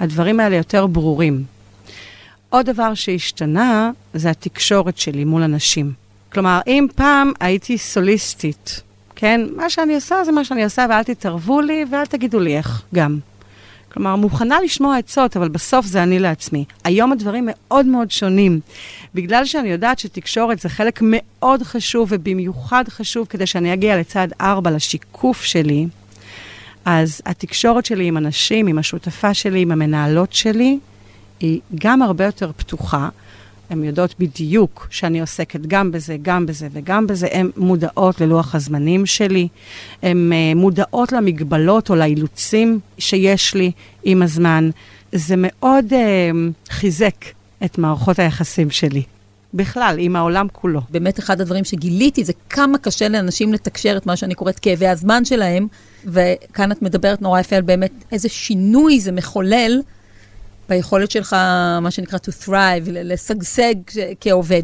[0.00, 1.44] הדברים האלה יותר ברורים.
[2.48, 6.05] עוד דבר שהשתנה זה התקשורת שלי מול אנשים.
[6.36, 8.80] כלומר, אם פעם הייתי סוליסטית,
[9.14, 9.40] כן?
[9.56, 13.18] מה שאני עושה זה מה שאני עושה, ואל תתערבו לי ואל תגידו לי איך גם.
[13.92, 16.64] כלומר, מוכנה לשמוע עצות, אבל בסוף זה אני לעצמי.
[16.84, 18.60] היום הדברים מאוד מאוד שונים.
[19.14, 24.70] בגלל שאני יודעת שתקשורת זה חלק מאוד חשוב, ובמיוחד חשוב כדי שאני אגיע לצד ארבע,
[24.70, 25.86] לשיקוף שלי,
[26.84, 30.78] אז התקשורת שלי עם אנשים, עם השותפה שלי, עם המנהלות שלי,
[31.40, 33.08] היא גם הרבה יותר פתוחה.
[33.70, 37.28] הן יודעות בדיוק שאני עוסקת גם בזה, גם בזה וגם בזה.
[37.32, 39.48] הן מודעות ללוח הזמנים שלי,
[40.02, 43.70] הן uh, מודעות למגבלות או לאילוצים שיש לי
[44.04, 44.70] עם הזמן.
[45.12, 47.24] זה מאוד uh, חיזק
[47.64, 49.02] את מערכות היחסים שלי.
[49.54, 50.80] בכלל, עם העולם כולו.
[50.90, 55.24] באמת, אחד הדברים שגיליתי זה כמה קשה לאנשים לתקשר את מה שאני קוראת כאבי הזמן
[55.24, 55.66] שלהם,
[56.04, 59.80] וכאן את מדברת נורא יפה על באמת איזה שינוי זה מחולל
[60.68, 61.36] ביכולת שלך,
[61.82, 63.74] מה שנקרא to thrive, לשגשג
[64.20, 64.62] כעובד.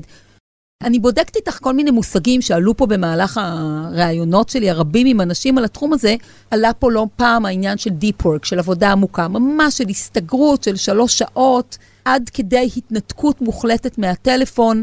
[0.82, 5.64] אני בודקת איתך כל מיני מושגים שעלו פה במהלך הראיונות שלי, הרבים עם אנשים על
[5.64, 6.14] התחום הזה.
[6.50, 10.76] עלה פה לא פעם העניין של Deep Work, של עבודה עמוקה, ממש של הסתגרות של
[10.76, 14.82] שלוש שעות, עד כדי התנתקות מוחלטת מהטלפון.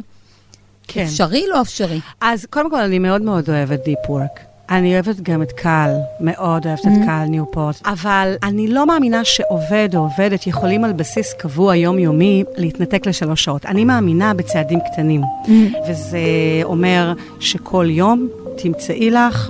[0.88, 1.04] כן.
[1.04, 2.00] אפשרי, לא אפשרי?
[2.22, 4.49] אז קודם כל, אני מאוד מאוד אוהבת Deep Work.
[4.72, 6.88] אני אוהבת גם את קהל, מאוד אוהבת Mm-hmm.
[6.88, 12.44] את קהל ניופורט, אבל אני לא מאמינה שעובד או עובדת יכולים על בסיס קבוע יומיומי
[12.58, 13.66] להתנתק לשלוש שעות.
[13.66, 15.90] אני מאמינה בצעדים קטנים, Mm-hmm.
[15.90, 16.20] וזה
[16.64, 18.28] אומר שכל יום
[18.58, 19.50] תמצאי לך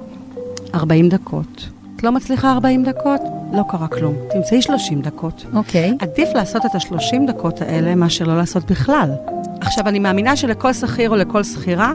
[0.75, 1.69] 40 דקות.
[1.95, 3.21] את לא מצליחה 40 דקות?
[3.53, 4.15] לא קרה כלום.
[4.31, 5.45] תמצאי 30 דקות.
[5.53, 5.93] אוקיי.
[5.99, 9.09] עדיף לעשות את ה-30 דקות האלה מאשר לא לעשות בכלל.
[9.61, 11.93] עכשיו, אני מאמינה שלכל שכיר או לכל שכירה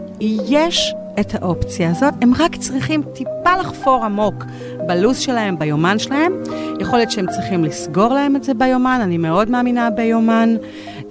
[0.49, 4.45] יש את האופציה הזאת, הם רק צריכים טיפה לחפור עמוק
[4.87, 6.33] בלו"ז שלהם, ביומן שלהם.
[6.81, 10.57] יכול להיות שהם צריכים לסגור להם את זה ביומן, אני מאוד מאמינה ביומן.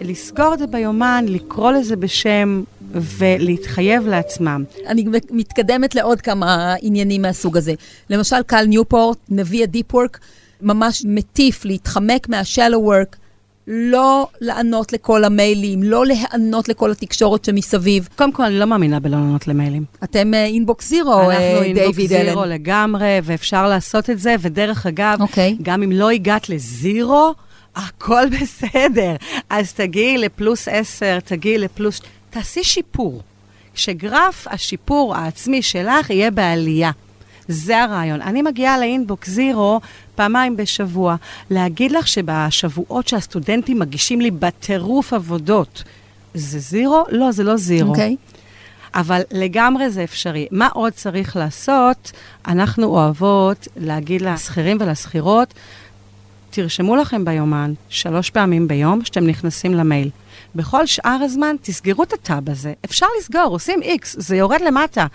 [0.02, 4.63] לסגור את זה ביומן, לקרוא לזה בשם ולהתחייב לעצמם.
[4.88, 7.74] אני מתקדמת לעוד כמה עניינים מהסוג הזה.
[8.10, 10.19] למשל, קל ניופורט, נביא ה-deep work,
[10.62, 13.22] ממש מטיף להתחמק מה-shallow work,
[13.67, 18.10] לא לענות לכל המיילים, לא להיענות לכל התקשורת שמסביב.
[18.15, 19.86] קודם כל, אני לא מאמינה בלא לענות למיילים.
[20.04, 22.26] אתם אינבוקס זירו, אנחנו דיוויד אינבוקס אלן.
[22.26, 25.58] זירו לגמרי, ואפשר לעשות את זה, ודרך אגב, אוקיי.
[25.62, 27.34] גם אם לא הגעת ל-zero,
[27.76, 29.15] הכל בסדר.
[29.49, 32.02] אז תגיעי לפלוס 10, תגיעי לפלוס...
[32.30, 33.21] תעשי שיפור.
[33.76, 36.91] שגרף השיפור העצמי שלך יהיה בעלייה.
[37.47, 38.21] זה הרעיון.
[38.21, 39.80] אני מגיעה לאינבוקס זירו
[40.15, 41.15] פעמיים בשבוע.
[41.49, 45.84] להגיד לך שבשבועות שהסטודנטים מגישים לי בטירוף עבודות,
[46.34, 47.04] זה זירו?
[47.10, 47.89] לא, זה לא זירו.
[47.89, 48.15] אוקיי.
[48.95, 50.47] אבל לגמרי זה אפשרי.
[50.52, 52.12] מה עוד צריך לעשות?
[52.47, 55.54] אנחנו אוהבות להגיד לשכירים ולשכירות,
[56.49, 60.10] תרשמו לכם ביומן שלוש פעמים ביום שאתם נכנסים למייל.
[60.56, 62.73] בכל שאר הזמן, תסגרו את הטאב הזה.
[62.86, 65.08] אפשר לסגור, עושים X, זה יורד למטה.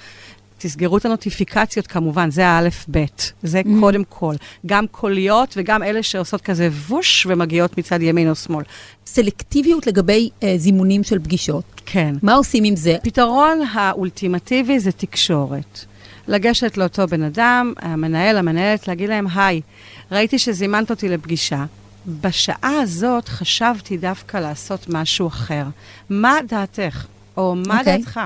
[0.59, 3.33] תסגרו את הנוטיפיקציות כמובן, זה האלף-בית.
[3.43, 3.81] זה mm-hmm.
[3.81, 4.35] קודם כל.
[4.67, 8.65] גם קוליות וגם אלה שעושות כזה ווש ומגיעות מצד ימין או שמאל.
[9.07, 11.65] סלקטיביות לגבי אה, זימונים של פגישות.
[11.87, 12.15] כן.
[12.23, 12.97] מה עושים עם זה?
[13.03, 15.85] הפתרון האולטימטיבי זה תקשורת.
[16.29, 19.61] לגשת לאותו בן אדם, המנהל, המנהלת, להגיד להם, היי,
[20.13, 21.65] ראיתי שזימנת אותי לפגישה.
[22.21, 25.65] בשעה הזאת חשבתי דווקא לעשות משהו אחר.
[26.11, 27.07] מה דעתך?
[27.39, 27.79] או מה okay.
[27.79, 27.99] אוקיי.
[27.99, 28.21] דעתך?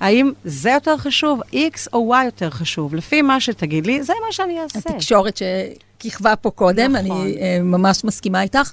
[0.00, 2.94] האם זה יותר חשוב, X או Y יותר חשוב?
[2.94, 4.78] לפי מה שתגיד לי, זה מה שאני אעשה.
[4.78, 7.20] התקשורת שכיכבה פה קודם, נכון.
[7.20, 8.72] אני uh, ממש מסכימה איתך.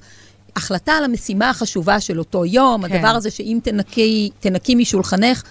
[0.56, 2.96] החלטה על המשימה החשובה של אותו יום, כן.
[2.96, 5.42] הדבר הזה שאם תנקי, תנקי משולחנך,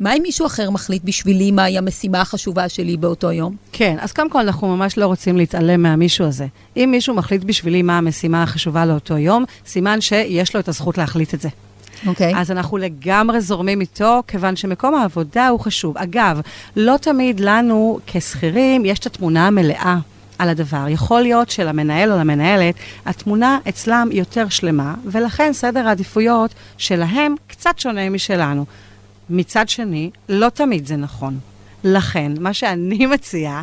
[0.00, 3.56] מה אם מישהו אחר מחליט בשבילי מהי המשימה החשובה שלי באותו יום?
[3.72, 6.46] כן, אז קודם כל אנחנו ממש לא רוצים להתעלם מהמישהו הזה.
[6.76, 11.34] אם מישהו מחליט בשבילי מה המשימה החשובה לאותו יום, סימן שיש לו את הזכות להחליט
[11.34, 11.48] את זה.
[12.06, 12.32] אוקיי.
[12.36, 15.98] אז אנחנו לגמרי זורמים איתו, כיוון שמקום העבודה הוא חשוב.
[15.98, 16.40] אגב,
[16.76, 19.98] לא תמיד לנו כשכירים יש את התמונה המלאה.
[20.38, 20.84] על הדבר.
[20.88, 22.74] יכול להיות שלמנהל או למנהלת,
[23.06, 28.64] התמונה אצלם יותר שלמה, ולכן סדר העדיפויות שלהם קצת שונה משלנו.
[29.30, 31.38] מצד שני, לא תמיד זה נכון.
[31.84, 33.62] לכן, מה שאני מציעה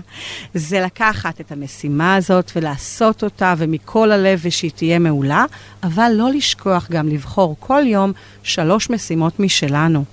[0.53, 5.45] זה לקחת את המשימה הזאת ולעשות אותה, ומכל הלב, ושהיא תהיה מעולה,
[5.83, 8.11] אבל לא לשכוח גם לבחור כל יום
[8.43, 10.03] שלוש משימות משלנו.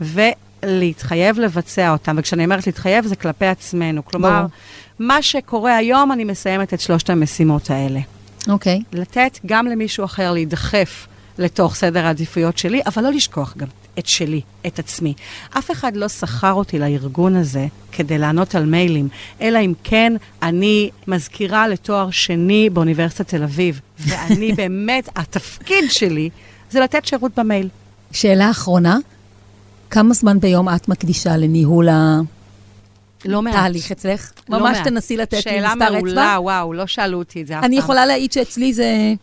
[0.00, 2.18] ולהתחייב לבצע אותן.
[2.18, 4.04] וכשאני אומרת להתחייב, זה כלפי עצמנו.
[4.04, 4.50] כלומר, ברור.
[4.98, 8.00] מה שקורה היום, אני מסיימת את שלושת המשימות האלה.
[8.48, 8.80] אוקיי.
[8.92, 11.06] לתת גם למישהו אחר להידחף
[11.38, 13.66] לתוך סדר העדיפויות שלי, אבל לא לשכוח גם
[13.98, 15.14] את שלי, את עצמי.
[15.58, 19.08] אף אחד לא שכר אותי לארגון הזה כדי לענות על מיילים,
[19.40, 26.30] אלא אם כן אני מזכירה לתואר שני באוניברסיטת תל אביב, ואני באמת, התפקיד שלי
[26.70, 27.68] זה לתת שירות במייל.
[28.12, 28.98] שאלה אחרונה,
[29.90, 31.88] כמה זמן ביום את מקדישה לניהול
[33.24, 33.54] לא מעט.
[33.54, 34.32] התהליך אצלך?
[34.48, 34.88] לא ממש מעט.
[34.88, 36.40] תנסי לתת לי שאלה מספר מעולה, אצבע.
[36.40, 37.70] וואו, לא שאלו אותי את זה אף פעם.
[37.70, 39.14] אני יכולה להעיד שאצלי זה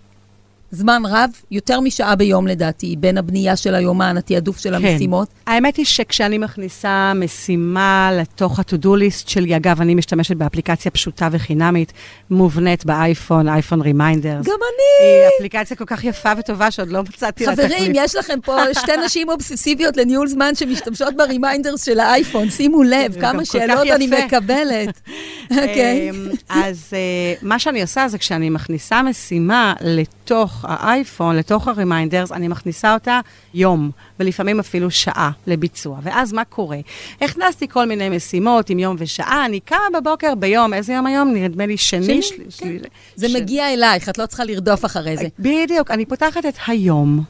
[0.75, 4.85] זמן רב, יותר משעה ביום לדעתי, בין הבנייה של היומן, התעדוף של כן.
[4.85, 5.27] המשימות.
[5.47, 11.93] האמת היא שכשאני מכניסה משימה לתוך ה-to-do list שלי, אגב, אני משתמשת באפליקציה פשוטה וחינמית,
[12.29, 14.45] מובנית באייפון, אייפון Reminders.
[14.45, 15.07] גם אני!
[15.07, 17.71] היא אפליקציה כל כך יפה וטובה שעוד לא מצאתי לה תחליף.
[17.71, 23.21] חברים, יש לכם פה שתי נשים אובססיביות לניהול זמן שמשתמשות ב-Reminders של האייפון, שימו לב,
[23.21, 24.07] כמה שאלות אני.
[24.07, 25.01] מקבלת.
[25.51, 26.09] אוקיי.
[26.09, 32.47] אמ, אז אה, מה שאני עושה זה כשאני מכניסה משימה לתוך האייפון, לתוך ה-Reminders, אני
[32.47, 33.19] מכניסה אותה
[33.53, 35.99] יום, ולפעמים אפילו שעה לביצוע.
[36.03, 36.77] ואז מה קורה?
[37.21, 41.33] הכנסתי כל מיני משימות עם יום ושעה, אני קמה בבוקר ביום, איזה יום היום?
[41.33, 42.05] נדמה לי שני.
[42.05, 42.49] שני, של- כן.
[42.49, 42.77] של-
[43.15, 45.27] זה של- מגיע אלייך, את לא צריכה לרדוף אחרי זה.
[45.39, 47.23] בדיוק, אני פותחת את היום,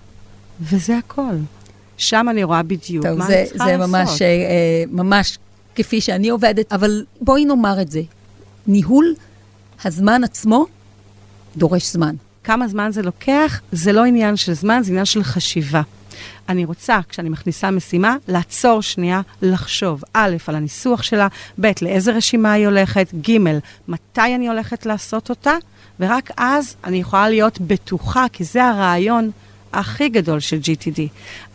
[0.62, 1.36] וזה הכל.
[1.98, 3.90] שם אני רואה בדיוק טוב, מה זה, אני צריכה זה לעשות.
[3.96, 5.38] ממש, אה, אה, ממש
[5.76, 8.02] כפי שאני עובדת, אבל בואי נאמר את זה.
[8.68, 9.14] ניהול
[9.86, 10.66] הזמן עצמו
[11.58, 12.16] דורש זמן.
[12.46, 15.82] כמה זמן זה לוקח, זה לא עניין של זמן, זה עניין של חשיבה.
[16.50, 21.28] אני רוצה, כשאני מכניסה משימה, לעצור שנייה, לחשוב, א', על הניסוח שלה,
[21.62, 23.38] ב', לאיזה רשימה היא הולכת, ג',
[23.88, 25.54] מתי אני הולכת לעשות אותה,
[26.00, 29.32] ורק אז אני יכולה להיות בטוחה, כי זה הרעיון
[29.74, 31.00] הכי גדול של GTD.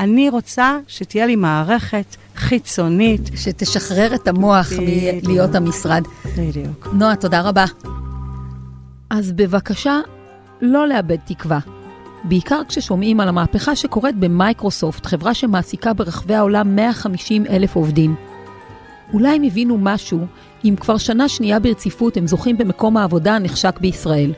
[0.00, 3.30] אני רוצה שתהיה לי מערכת חיצונית.
[3.36, 6.02] שתשחרר את המוח מלהיות המשרד.
[6.36, 6.88] בדיוק.
[6.92, 7.64] נועה, תודה רבה.
[9.10, 10.00] אז בבקשה,
[10.62, 11.58] לא לאבד תקווה.
[12.24, 18.14] בעיקר כששומעים על המהפכה שקורית במייקרוסופט, חברה שמעסיקה ברחבי העולם 150 אלף עובדים.
[19.12, 20.26] אולי הם הבינו משהו
[20.64, 24.32] אם כבר שנה שנייה ברציפות הם זוכים במקום העבודה הנחשק בישראל.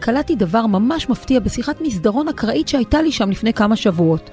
[0.00, 4.30] קלטתי דבר ממש מפתיע בשיחת מסדרון אקראית שהייתה לי שם לפני כמה שבועות.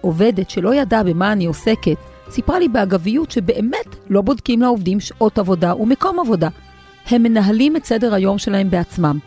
[0.00, 1.96] עובדת שלא ידעה במה אני עוסקת,
[2.30, 6.48] סיפרה לי באגביות שבאמת לא בודקים לעובדים שעות עבודה ומקום עבודה.
[7.06, 9.18] הם מנהלים את סדר היום שלהם בעצמם.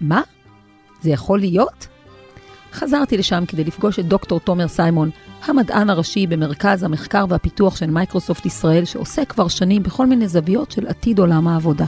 [0.00, 0.22] מה?
[1.02, 1.86] זה יכול להיות?
[2.72, 5.10] חזרתי לשם כדי לפגוש את דוקטור תומר סיימון,
[5.44, 10.86] המדען הראשי במרכז המחקר והפיתוח של מייקרוסופט ישראל, שעוסק כבר שנים בכל מיני זוויות של
[10.86, 11.84] עתיד עולם העבודה.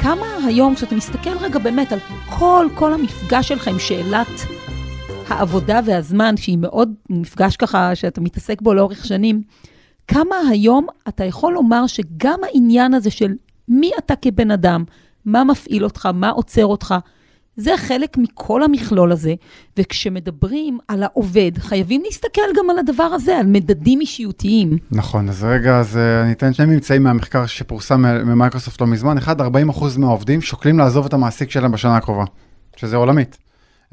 [0.00, 1.98] כמה היום, כשאתה מסתכל רגע באמת על
[2.30, 4.40] כל, כל המפגש שלך עם שאלת
[5.28, 9.42] העבודה והזמן, שהיא מאוד מפגש ככה, שאתה מתעסק בו לאורך שנים,
[10.08, 13.32] כמה היום אתה יכול לומר שגם העניין הזה של
[13.68, 14.84] מי אתה כבן אדם,
[15.26, 16.94] מה מפעיל אותך, מה עוצר אותך,
[17.56, 19.34] זה חלק מכל המכלול הזה,
[19.76, 24.78] וכשמדברים על העובד, חייבים להסתכל גם על הדבר הזה, על מדדים אישיותיים.
[24.90, 29.18] נכון, אז רגע, אז אה, אני אתן שני ממצאים מהמחקר שפורסם ממייקרוסופט לא מזמן.
[29.18, 29.44] אחד, 40%
[29.98, 32.24] מהעובדים שוקלים לעזוב את המעסיק שלהם בשנה הקרובה,
[32.76, 33.38] שזה עולמית.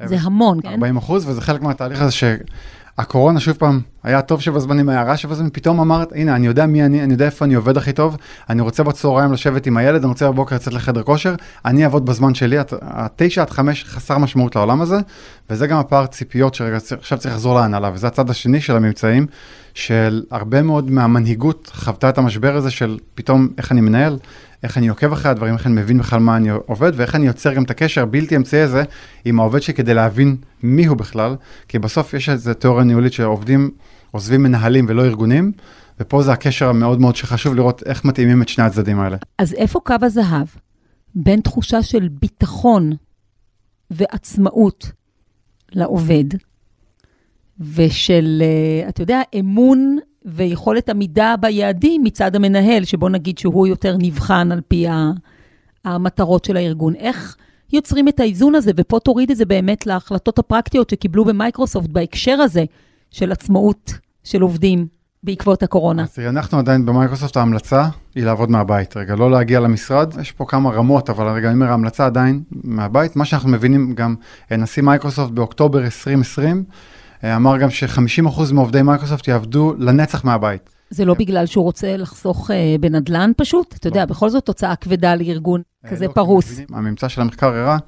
[0.04, 0.68] זה המון, כן?
[0.68, 5.50] 40 אחוז, וזה חלק מהתהליך הזה שהקורונה, שוב פעם, היה טוב שבזמנים, היה רע שבזמנים,
[5.50, 8.16] פתאום אמרת, הנה, אני יודע מי אני, אני יודע איפה אני עובד הכי טוב,
[8.50, 11.34] אני רוצה בצהריים לשבת עם הילד, אני רוצה בבוקר לצאת לחדר כושר,
[11.64, 14.98] אני אעבוד בזמן שלי, התשע עד חמש חסר משמעות לעולם הזה,
[15.50, 19.26] וזה גם הפער ציפיות שרגע, עכשיו צריך לחזור להנהלה, וזה הצד השני של הממצאים,
[19.74, 24.18] של הרבה מאוד מהמנהיגות חוותה את המשבר הזה של פתאום איך אני מנהל,
[24.62, 27.54] איך אני עוקב אחרי הדברים, איך אני מבין בכלל מה אני עובד, ואיך אני יוצר
[27.54, 28.82] גם את הקשר הבלתי אמצעי הזה
[29.24, 31.36] עם העובד שלי כדי להבין מי הוא בכלל,
[31.68, 33.70] כי בסוף יש איזו תיאוריה ניהולית שעובדים
[34.12, 35.52] עוזבים מנהלים ולא ארגונים,
[36.00, 39.16] ופה זה הקשר המאוד מאוד שחשוב לראות איך מתאימים את שני הצדדים האלה.
[39.38, 40.46] אז איפה קו הזהב
[41.14, 42.92] בין תחושה של ביטחון
[43.90, 44.92] ועצמאות
[45.72, 46.24] לעובד,
[47.60, 54.52] ושל, אה, אתה יודע, אמון ויכולת עמידה ביעדים מצד המנהל, שבוא נגיד שהוא יותר נבחן
[54.52, 54.86] על פי
[55.84, 56.94] המטרות של הארגון.
[56.94, 57.36] איך
[57.72, 58.72] יוצרים את האיזון הזה?
[58.76, 62.64] ופה תוריד את זה באמת להחלטות הפרקטיות שקיבלו במייקרוסופט בהקשר הזה
[63.12, 63.92] של עצמאות
[64.24, 64.86] של עובדים
[65.22, 66.02] בעקבות הקורונה.
[66.02, 68.96] אז תראי, אנחנו עדיין במייקרוסופט, ההמלצה היא לעבוד מהבית.
[68.96, 73.16] רגע, לא להגיע למשרד, יש פה כמה רמות, אבל רגע, אני אומר, ההמלצה עדיין מהבית.
[73.16, 74.14] מה שאנחנו מבינים, גם
[74.50, 76.64] נשיא מייקרוסופט באוקטובר 2020,
[77.24, 80.70] אה, אמר גם ש-50% מעובדי מייקרוסופט יעבדו לנצח מהבית.
[80.90, 83.74] זה לא בגלל שהוא רוצה לחסוך אה, בנדל"ן פשוט?
[83.78, 84.06] אתה יודע, לא.
[84.06, 86.60] בכל זאת תוצאה כבדה לארגון אה, כזה לא, פרוס.
[86.72, 87.78] הממצא של המחקר הראה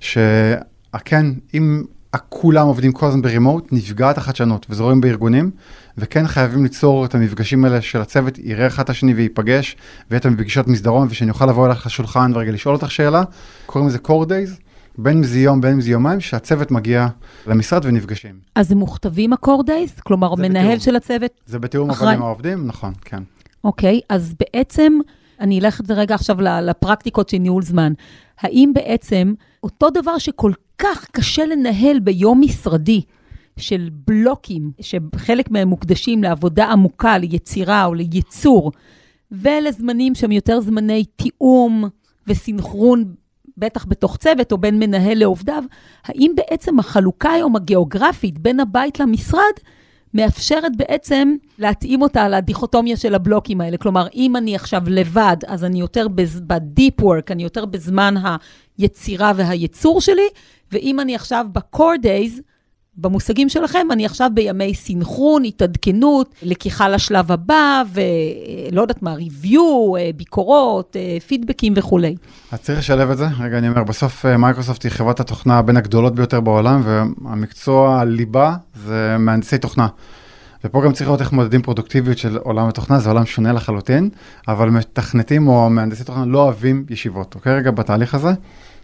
[0.00, 1.84] שכן, אם
[2.28, 5.50] כולם עובדים כל הזמן ב-remote, נפגעת החדשנות, וזה רואים בארגונים,
[5.98, 9.76] וכן חייבים ליצור את המפגשים האלה של הצוות, יראה אחד את השני וייפגש,
[10.10, 13.22] ויהיה את המפגשות מסדרון, ושאני אוכל לבוא אליך לשולחן ורגע לשאול אותך שאלה,
[13.66, 14.60] קוראים לזה core days,
[14.98, 17.06] בין אם זה יום, בין אם זה יומיים, שהצוות מגיע
[17.46, 18.34] למשרד ונפגשים.
[18.54, 20.02] אז הם מוכתבים ה-core days?
[20.02, 20.80] כלומר, מנהל בתיאום.
[20.80, 23.22] של הצוות זה בתיאום אבל עם העובדים, נכון, כן.
[23.64, 24.92] אוקיי, אז בעצם,
[25.40, 27.92] אני אלך רגע עכשיו לפרקטיקות של ניהול זמן.
[28.40, 33.02] האם בעצם אותו דבר שכל כך קשה לנהל ביום משרדי,
[33.58, 38.72] של בלוקים, שחלק מהם מוקדשים לעבודה עמוקה, ליצירה או לייצור,
[39.32, 41.84] ולזמנים שהם יותר זמני תיאום
[42.26, 43.14] וסינכרון
[43.56, 45.64] בטח בתוך צוות או בין מנהל לעובדיו,
[46.04, 49.42] האם בעצם החלוקה היום הגיאוגרפית בין הבית למשרד
[50.14, 53.76] מאפשרת בעצם להתאים אותה לדיכוטומיה של הבלוקים האלה.
[53.76, 56.08] כלומר, אם אני עכשיו לבד, אז אני יותר
[56.46, 58.14] ב-deep work, אני יותר בזמן
[58.78, 60.28] היצירה והייצור שלי,
[60.72, 62.40] ואם אני עכשיו ב-core days,
[62.98, 70.10] במושגים שלכם, אני עכשיו בימי סינכרון, התעדכנות, לקיחה לשלב הבא, ולא יודעת מה, ריוויו, אה,
[70.16, 72.16] ביקורות, אה, פידבקים וכולי.
[72.52, 73.26] אז צריך לשלב את זה.
[73.40, 78.54] רגע, אני אומר, בסוף אה, מייקרוסופט היא חברת התוכנה בין הגדולות ביותר בעולם, והמקצוע הליבה
[78.74, 79.88] זה מהנדסי תוכנה.
[80.64, 84.10] ופה גם צריך לראות איך מודדים פרודוקטיביות של עולם התוכנה, זה עולם שונה לחלוטין,
[84.48, 87.56] אבל מתכנתים או מהנדסי תוכנה לא אוהבים ישיבות, אוקיי?
[87.56, 88.30] רגע, בתהליך הזה.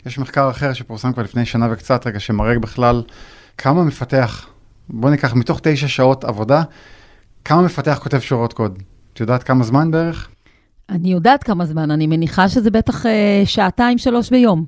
[0.07, 3.03] יש מחקר אחר שפורסם כבר לפני שנה וקצת, רגע, שמראה בכלל
[3.62, 4.46] כמה מפתח,
[4.88, 6.62] בוא ניקח מתוך תשע שעות עבודה,
[7.44, 8.79] כמה מפתח כותב שורות קוד?
[9.12, 10.29] את יודעת כמה זמן בערך?
[10.88, 14.64] אני יודעת כמה זמן, אני מניחה שזה בטח אה, שעתיים, שלוש ביום.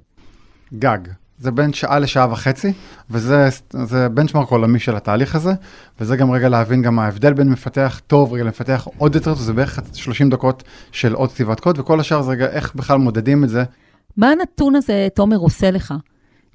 [0.79, 0.99] גג.
[1.39, 2.73] זה בין שעה לשעה וחצי,
[3.11, 5.53] וזה זה בנצ'מרק עולמי של התהליך הזה,
[6.01, 9.79] וזה גם רגע להבין גם ההבדל בין מפתח טוב רגע למפתח עוד יותר, זה בערך
[9.93, 10.63] 30 דקות
[10.93, 13.65] של עוד כתיבת קוד, וכל השאר זה רגע איך בכלל מודדים את זה.
[14.17, 15.95] מה הנתון הזה, תומר, עושה לך?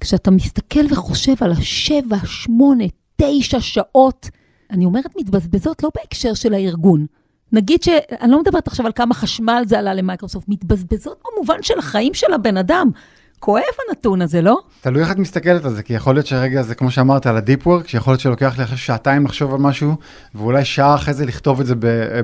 [0.00, 2.84] כשאתה מסתכל וחושב על השבע, שמונה,
[3.16, 4.28] תשע שעות,
[4.70, 7.06] אני אומרת מתבזבזות לא בהקשר של הארגון.
[7.52, 7.88] נגיד ש...
[8.20, 12.32] אני לא מדברת עכשיו על כמה חשמל זה עלה למייקרוסופט, מתבזבזות במובן של החיים של
[12.32, 12.90] הבן אדם.
[13.40, 14.58] כואב הנתון הזה, לא?
[14.80, 17.66] תלוי איך את מסתכלת על זה, כי יכול להיות שרגע זה כמו שאמרת על הדיפ
[17.66, 19.94] וורק, שיכול להיות שלוקח לי אחרי שעתיים לחשוב על משהו,
[20.34, 21.74] ואולי שעה אחרי זה לכתוב את זה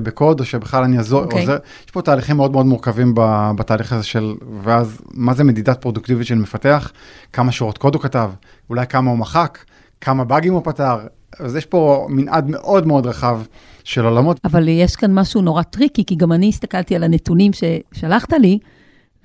[0.02, 1.24] בקוד, או שבכלל אני אעזור, okay.
[1.24, 1.40] אוקיי.
[1.40, 1.56] עוזר.
[1.84, 3.12] יש פה תהליכים מאוד מאוד מורכבים
[3.58, 6.92] בתהליך הזה של, ואז מה זה מדידת פרודוקטיבית של מפתח,
[7.32, 8.30] כמה שורות קוד הוא כתב,
[8.70, 9.58] אולי כמה הוא מחק,
[10.00, 10.96] כמה באגים הוא פתר,
[11.38, 13.40] אז יש פה מנעד מאוד מאוד רחב
[13.84, 14.40] של עולמות.
[14.44, 18.58] אבל יש כאן משהו נורא טריקי, כי גם אני הסתכלתי על הנתונים ששלחת לי,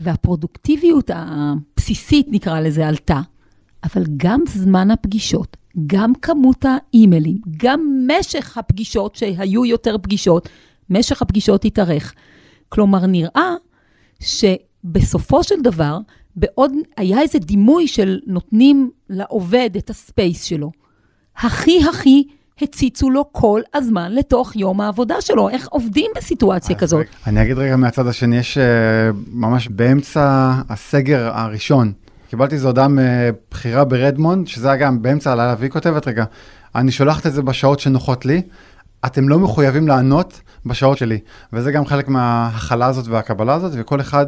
[0.01, 3.21] והפרודוקטיביות הבסיסית, נקרא לזה, עלתה,
[3.83, 10.49] אבל גם זמן הפגישות, גם כמות האימיילים, גם משך הפגישות, שהיו יותר פגישות,
[10.89, 12.13] משך הפגישות התארך.
[12.69, 13.53] כלומר, נראה
[14.19, 15.97] שבסופו של דבר,
[16.35, 20.71] בעוד היה איזה דימוי של נותנים לעובד את הספייס שלו.
[21.37, 22.23] הכי הכי
[22.61, 25.49] הציצו לו כל הזמן לתוך יום העבודה שלו.
[25.49, 27.05] איך עובדים בסיטואציה כזאת?
[27.27, 28.61] אני אגיד רגע מהצד השני, יש uh,
[29.31, 31.91] ממש באמצע הסגר הראשון,
[32.29, 36.25] קיבלתי איזו הודעה מבחירה ברדמונד, שזה היה גם באמצע הלילה, והיא כותבת, רגע,
[36.75, 38.41] אני שולחת את זה בשעות שנוחות לי,
[39.05, 41.19] אתם לא מחויבים לענות בשעות שלי.
[41.53, 44.25] וזה גם חלק מההכלה הזאת והקבלה הזאת, וכל אחד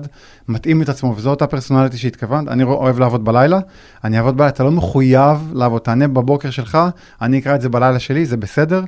[0.48, 2.48] מתאים את עצמו, וזו אותה פרסונליטי שהתכוונת.
[2.48, 3.60] אני אוהב לעבוד בלילה,
[4.04, 6.78] אני אעבוד בלילה, אתה לא מחויב לעבוד, תענה בבוקר שלך,
[7.22, 8.84] אני אקרא את זה בלילה שלי, זה בסדר.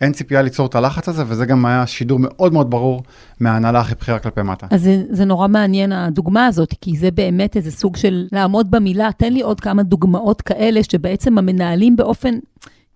[0.00, 3.02] אין ציפייה ליצור את הלחץ הזה, וזה גם היה שידור מאוד מאוד ברור
[3.40, 4.66] מההנהלה הכי בכירה כלפי מטה.
[4.70, 9.10] אז זה, זה נורא מעניין הדוגמה הזאת, כי זה באמת איזה סוג של לעמוד במילה.
[9.16, 12.34] תן לי עוד כמה דוגמאות כאלה, שבעצם המנהלים באופן...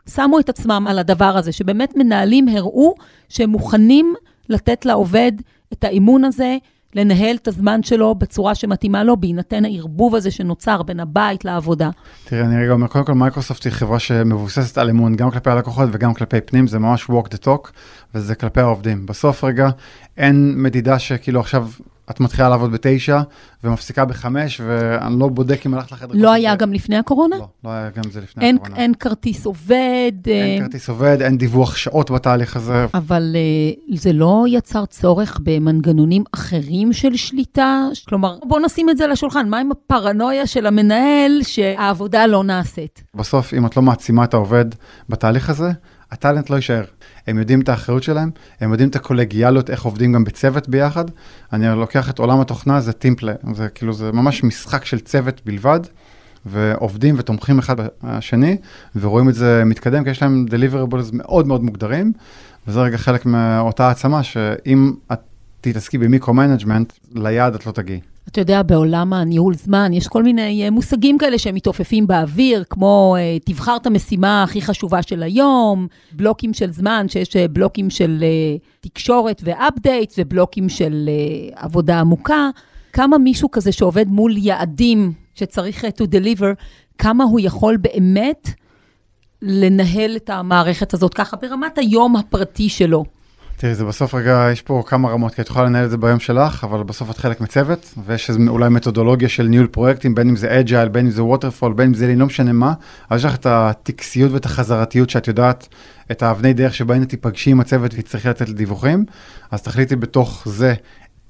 [0.08, 2.94] שמו את עצמם על הדבר הזה, שבאמת מנהלים הראו
[3.28, 4.14] שהם מוכנים
[4.48, 5.32] לתת לעובד
[5.72, 6.56] את האימון הזה,
[6.94, 11.90] לנהל את הזמן שלו בצורה שמתאימה לו, בהינתן הערבוב הזה שנוצר בין הבית לעבודה.
[12.24, 15.88] תראה, אני רגע אומר, קודם כל מייקרוסופט היא חברה שמבוססת על אמון גם כלפי הלקוחות
[15.92, 17.70] וגם כלפי פנים, זה ממש walk the talk,
[18.14, 19.06] וזה כלפי העובדים.
[19.06, 19.68] בסוף רגע,
[20.16, 21.68] אין מדידה שכאילו עכשיו
[22.10, 23.20] את מתחילה לעבוד בתשע
[23.64, 26.14] ומפסיקה בחמש, ואני לא בודק אם הלכת לחדר...
[26.14, 27.36] לא היה גם לפני הקורונה?
[27.36, 28.76] לא, לא היה גם זה לפני אין, הקורונה.
[28.76, 30.12] אין כרטיס עובד.
[30.26, 30.66] אין אה...
[30.66, 32.86] כרטיס עובד, אין דיווח שעות בתהליך הזה.
[32.94, 37.86] אבל אה, זה לא יצר צורך במנגנונים אחרים של שליטה?
[38.08, 43.02] כלומר, בוא נשים את זה על השולחן, מה עם הפרנויה של המנהל שהעבודה לא נעשית?
[43.14, 44.64] בסוף, אם את לא מעצימה את העובד
[45.08, 45.70] בתהליך הזה,
[46.10, 46.84] הטאלנט לא יישאר.
[47.26, 51.04] הם יודעים את האחריות שלהם, הם יודעים את הקולגיאליות, איך עובדים גם בצוות ביחד.
[51.52, 55.40] אני לוקח את עולם התוכנה, זה team play, זה כאילו, זה ממש משחק של צוות
[55.44, 55.80] בלבד,
[56.46, 58.56] ועובדים ותומכים אחד בשני,
[58.96, 62.12] ורואים את זה מתקדם, כי יש להם deliverables מאוד מאוד מוגדרים,
[62.68, 65.20] וזה רגע חלק מאותה העצמה, שאם את
[65.60, 68.00] תתעסקי ב-micro-management, ליעד את לא תגיעי.
[68.28, 73.16] אתה יודע, בעולם הניהול זמן, יש כל מיני אה, מושגים כאלה שהם מתעופפים באוויר, כמו
[73.18, 78.24] אה, תבחר את המשימה הכי חשובה של היום, בלוקים של זמן, שיש אה, בלוקים של
[78.80, 81.10] תקשורת ו-update, ובלוקים של
[81.54, 82.50] עבודה עמוקה.
[82.92, 86.54] כמה מישהו כזה שעובד מול יעדים שצריך to deliver,
[86.98, 88.48] כמה הוא יכול באמת
[89.42, 93.04] לנהל את המערכת הזאת ככה ברמת היום הפרטי שלו.
[93.56, 96.20] תראי, זה בסוף רגע, יש פה כמה רמות, כי את יכולה לנהל את זה ביום
[96.20, 100.60] שלך, אבל בסוף את חלק מצוות, ויש אולי מתודולוגיה של ניהול פרויקטים, בין אם זה
[100.60, 102.72] agile, בין אם זה waterfall, בין אם זה לא משנה מה,
[103.10, 105.68] אז יש לך את הטקסיות ואת החזרתיות שאת יודעת,
[106.10, 109.04] את האבני דרך שבהן תיפגשי עם הצוות ותצטרכי לתת דיווחים,
[109.50, 110.74] אז תחליטי בתוך זה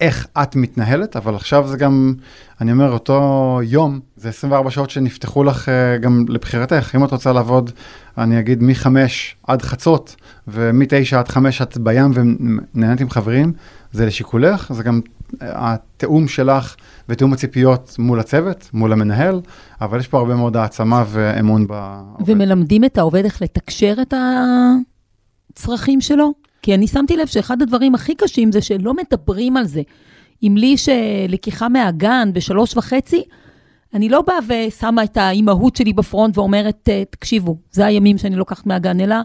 [0.01, 2.14] איך את מתנהלת, אבל עכשיו זה גם,
[2.61, 6.95] אני אומר, אותו יום, זה 24 שעות שנפתחו לך uh, גם לבחירתך.
[6.95, 7.70] אם את רוצה לעבוד,
[8.18, 8.86] אני אגיד, מ-5
[9.47, 10.16] עד חצות,
[10.49, 13.53] ומ-9 עד 5 את בים ונהנית עם חברים,
[13.92, 15.01] זה לשיקולך, זה גם
[15.40, 16.74] התיאום שלך
[17.09, 19.40] ותיאום הציפיות מול הצוות, מול המנהל,
[19.80, 22.30] אבל יש פה הרבה מאוד העצמה ואמון בעובד.
[22.30, 24.14] ומלמדים את העובד איך לתקשר את
[25.55, 26.32] הצרכים שלו?
[26.65, 29.83] כי אני שמתי לב שאחד הדברים הכי קשים זה שלא מדברים על זה.
[30.43, 30.89] אם לי יש
[31.29, 33.23] לקיחה מהגן בשלוש וחצי,
[33.95, 39.01] אני לא באה ושמה את האימהות שלי בפרונט ואומרת, תקשיבו, זה הימים שאני לוקחת מהגן,
[39.01, 39.17] אלא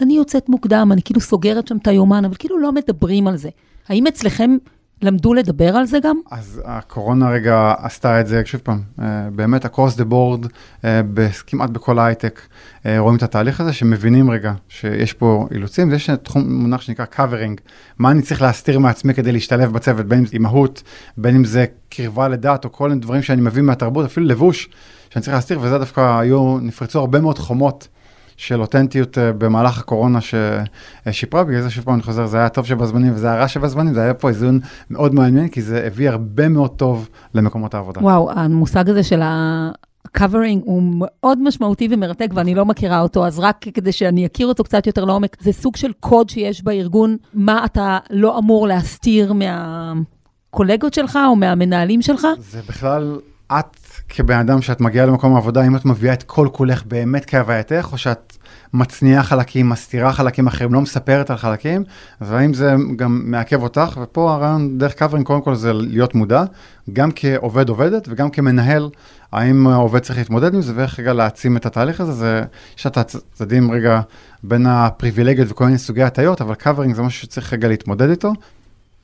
[0.00, 3.48] אני יוצאת מוקדם, אני כאילו סוגרת שם את היומן, אבל כאילו לא מדברים על זה.
[3.88, 4.56] האם אצלכם
[5.04, 6.16] למדו לדבר על זה גם?
[6.30, 10.48] אז הקורונה רגע עשתה את זה, שוב פעם, אה, באמת across the board,
[10.84, 11.00] אה,
[11.46, 12.40] כמעט בכל ההייטק,
[12.86, 17.60] אה, רואים את התהליך הזה, שמבינים רגע שיש פה אילוצים, ויש תחום מונח שנקרא covering,
[17.98, 20.82] מה אני צריך להסתיר מעצמי כדי להשתלב בצוות, בין אם זה אימהות,
[21.16, 24.68] בין אם זה קרבה לדת, או כל מיני דברים שאני מביא מהתרבות, אפילו לבוש
[25.10, 27.88] שאני צריך להסתיר, וזה דווקא היו, נפרצו הרבה מאוד חומות.
[28.36, 32.66] של אותנטיות אה, במהלך הקורונה ששיפרה, בגלל זה שוב פעם אני חוזר, זה היה טוב
[32.66, 34.60] שבזמנים וזה היה רע שבזמנים, זה היה פה איזון
[34.90, 38.00] מאוד מעניין, כי זה הביא הרבה מאוד טוב למקומות העבודה.
[38.00, 39.70] וואו, המושג הזה של ה...
[40.12, 44.64] covering הוא מאוד משמעותי ומרתק ואני לא מכירה אותו, אז רק כדי שאני אכיר אותו
[44.64, 50.94] קצת יותר לעומק, זה סוג של קוד שיש בארגון, מה אתה לא אמור להסתיר מהקולגות
[50.94, 52.26] שלך או מהמנהלים שלך?
[52.38, 53.18] זה בכלל,
[53.52, 53.76] את
[54.08, 57.98] כבן אדם שאת מגיעה למקום העבודה, אם את מביאה את כל כולך באמת כהווייתך, או
[57.98, 58.36] שאת
[58.74, 61.84] מצניעה חלקים, מסתירה חלקים אחרים, לא מספרת על חלקים,
[62.20, 64.00] אז האם זה גם מעכב אותך?
[64.02, 66.44] ופה הרעיון דרך covering, קודם כל זה להיות מודע,
[66.92, 68.88] גם כעובד עובדת וגם כמנהל,
[69.32, 72.44] האם העובד צריך להתמודד עם זה, ואיך רגע להעצים את התהליך הזה, זה,
[72.78, 74.00] יש את הצדדים רגע
[74.42, 78.32] בין הפריבילגיות וכל מיני סוגי הטיות, אבל covering זה משהו שצריך רגע להתמודד איתו.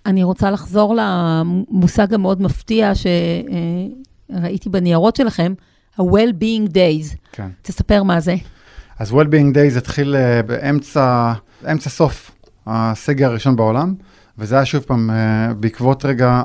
[0.06, 3.06] אני רוצה לחזור למושג המאוד מפתיע ש...
[4.42, 5.54] ראיתי בניירות שלכם,
[5.98, 7.16] ה-well-being days.
[7.32, 7.48] כן.
[7.62, 8.34] תספר מה זה.
[8.98, 11.32] אז well-being days התחיל uh, באמצע,
[11.72, 12.30] אמצע סוף
[12.66, 13.94] הסגר הראשון בעולם,
[14.38, 16.42] וזה היה שוב פעם, uh, בעקבות רגע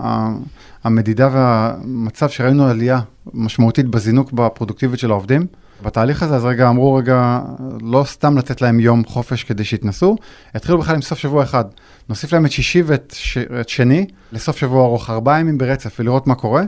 [0.83, 2.99] המדידה והמצב שראינו עלייה
[3.33, 5.47] משמעותית בזינוק בפרודוקטיבית של העובדים.
[5.83, 7.41] בתהליך הזה, אז רגע אמרו רגע,
[7.81, 10.15] לא סתם לתת להם יום חופש כדי שיתנסו,
[10.55, 11.65] התחילו בכלל עם סוף שבוע אחד.
[12.09, 13.37] נוסיף להם את שישי ואת ש...
[13.67, 16.63] שני לסוף שבוע ארוך, ארבעה ימים ברצף, ולראות מה קורה.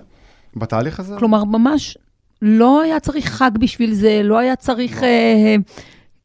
[0.60, 1.16] בתהליך הזה?
[1.20, 1.98] כלומר, ממש
[2.42, 5.08] לא היה צריך חג בשביל זה, לא היה צריך לא.
[5.08, 5.56] אה,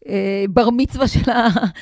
[0.09, 1.31] אה, בר מצווה של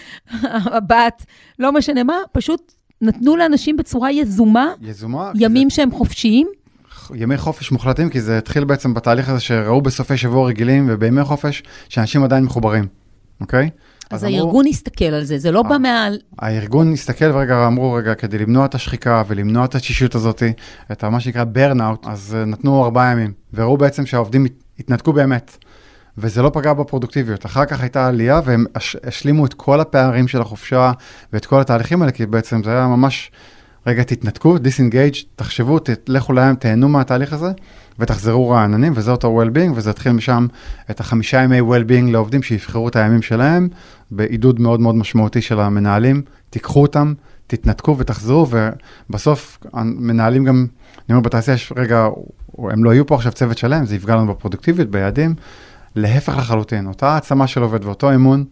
[0.76, 1.26] הבת,
[1.58, 5.76] לא משנה מה, פשוט נתנו לאנשים בצורה יזומה, יזומה ימים זה...
[5.76, 6.46] שהם חופשיים.
[7.14, 11.62] ימי חופש מוחלטים, כי זה התחיל בעצם בתהליך הזה שראו בסופי שבוע רגילים ובימי חופש,
[11.88, 12.86] שאנשים עדיין מחוברים,
[13.40, 13.70] אוקיי?
[14.10, 16.18] אז, אז הארגון הסתכל על זה, זה לא בא מעל...
[16.38, 20.42] הארגון הסתכל ורגע אמרו, רגע, כדי למנוע את השחיקה ולמנוע את התשישות הזאת,
[20.92, 24.46] את מה שנקרא ברנאוט, אז uh, נתנו ארבעה ימים, וראו בעצם שהעובדים
[24.78, 25.56] התנתקו באמת,
[26.18, 27.46] וזה לא פגע בפרודוקטיביות.
[27.46, 28.64] אחר כך הייתה עלייה, והם
[29.04, 30.92] השלימו את כל הפערים של החופשה
[31.32, 33.30] ואת כל התהליכים האלה, כי בעצם זה היה ממש,
[33.86, 37.50] רגע, תתנתקו, דיסינגייג', תחשבו, לכו להם, תהנו מהתהליך הזה.
[38.00, 40.46] ותחזרו רעננים, וזה אותו well-being, וזה התחיל משם
[40.90, 43.68] את החמישה ימי well-being לעובדים שיבחרו את הימים שלהם,
[44.10, 47.14] בעידוד מאוד מאוד משמעותי של המנהלים, תיקחו אותם,
[47.46, 48.46] תתנתקו ותחזרו,
[49.10, 50.66] ובסוף המנהלים גם,
[51.08, 52.08] אני אומר בתעשייה, יש רגע,
[52.58, 55.34] הם לא יהיו פה עכשיו צוות שלם, זה יפגע לנו בפרודוקטיביות, ביעדים,
[55.96, 58.44] להפך לחלוטין, אותה העצמה של עובד ואותו אמון,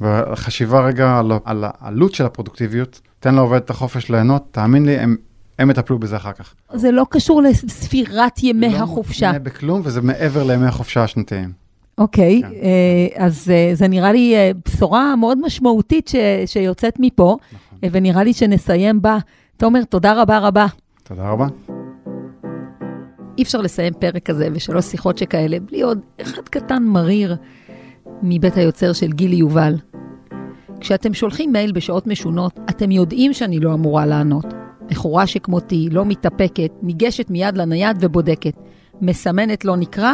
[0.00, 5.16] וחשיבה רגע על, על העלות של הפרודוקטיביות, תן לעובד את החופש ליהנות, תאמין לי, הם
[5.60, 6.54] הם יטפלו בזה אחר כך.
[6.74, 9.26] זה לא קשור לספירת ימי לא החופשה.
[9.26, 11.52] לא מותנה בכלום, וזה מעבר לימי החופשה השנתיים.
[11.98, 12.54] אוקיי, okay, כן.
[13.18, 16.14] uh, אז uh, זה נראה לי uh, בשורה מאוד משמעותית ש,
[16.46, 17.88] שיוצאת מפה, נכון.
[17.92, 19.18] ונראה לי שנסיים בה.
[19.56, 20.66] תומר, תודה רבה רבה.
[21.02, 21.46] תודה רבה.
[23.38, 27.36] אי אפשר לסיים פרק כזה ושלוש שיחות שכאלה בלי עוד אחד קטן מריר
[28.22, 29.74] מבית היוצר של גילי יובל.
[30.80, 34.59] כשאתם שולחים מייל בשעות משונות, אתם יודעים שאני לא אמורה לענות.
[34.90, 38.54] בחורה שכמותי, לא מתאפקת, ניגשת מיד לנייד ובודקת.
[39.00, 40.12] מסמנת לא נקרא,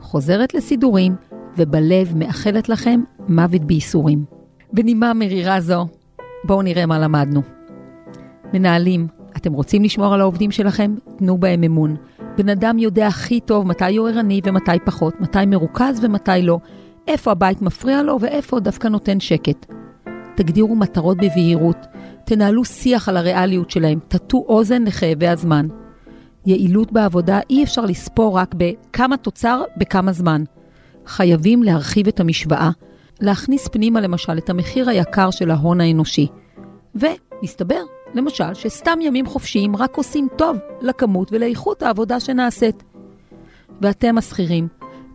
[0.00, 1.14] חוזרת לסידורים,
[1.56, 4.24] ובלב מאחלת לכם מוות בייסורים.
[4.72, 5.86] בנימה מרירה זו,
[6.44, 7.42] בואו נראה מה למדנו.
[8.52, 9.06] מנהלים,
[9.36, 10.94] אתם רוצים לשמור על העובדים שלכם?
[11.18, 11.96] תנו בהם אמון.
[12.36, 16.58] בן אדם יודע הכי טוב מתי הוא ערני ומתי פחות, מתי מרוכז ומתי לא,
[17.08, 19.66] איפה הבית מפריע לו ואיפה דווקא נותן שקט.
[20.36, 21.86] תגדירו מטרות בבהירות,
[22.28, 25.66] תנהלו שיח על הריאליות שלהם, תטו אוזן לכאבי הזמן.
[26.46, 30.44] יעילות בעבודה אי אפשר לספור רק בכמה תוצר בכמה זמן.
[31.06, 32.70] חייבים להרחיב את המשוואה,
[33.20, 36.26] להכניס פנימה למשל את המחיר היקר של ההון האנושי.
[36.94, 37.82] ומסתבר,
[38.14, 42.82] למשל, שסתם ימים חופשיים רק עושים טוב לכמות ולאיכות העבודה שנעשית.
[43.80, 44.68] ואתם השכירים,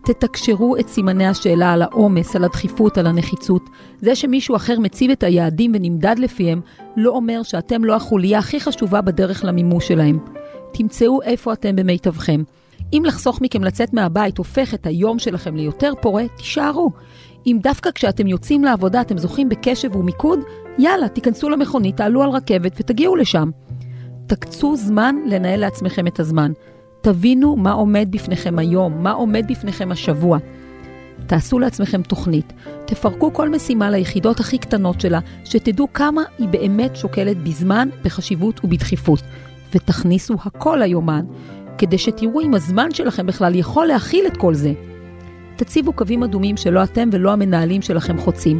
[0.05, 3.69] תתקשרו את סימני השאלה על העומס, על הדחיפות, על הנחיצות.
[4.01, 6.61] זה שמישהו אחר מציב את היעדים ונמדד לפיהם,
[6.97, 10.19] לא אומר שאתם לא החוליה הכי חשובה בדרך למימוש שלהם.
[10.73, 12.43] תמצאו איפה אתם במיטבכם.
[12.93, 16.91] אם לחסוך מכם לצאת מהבית הופך את היום שלכם ליותר פורה, תישארו.
[17.47, 20.39] אם דווקא כשאתם יוצאים לעבודה אתם זוכים בקשב ומיקוד,
[20.77, 23.49] יאללה, תיכנסו למכונית, תעלו על רכבת ותגיעו לשם.
[24.27, 26.51] תקצו זמן לנהל לעצמכם את הזמן.
[27.03, 30.37] תבינו מה עומד בפניכם היום, מה עומד בפניכם השבוע.
[31.27, 32.53] תעשו לעצמכם תוכנית,
[32.85, 39.21] תפרקו כל משימה ליחידות הכי קטנות שלה, שתדעו כמה היא באמת שוקלת בזמן, בחשיבות ובדחיפות.
[39.75, 41.25] ותכניסו הכל ליומן,
[41.77, 44.73] כדי שתראו אם הזמן שלכם בכלל יכול להכיל את כל זה.
[45.55, 48.59] תציבו קווים אדומים שלא אתם ולא המנהלים שלכם חוצים.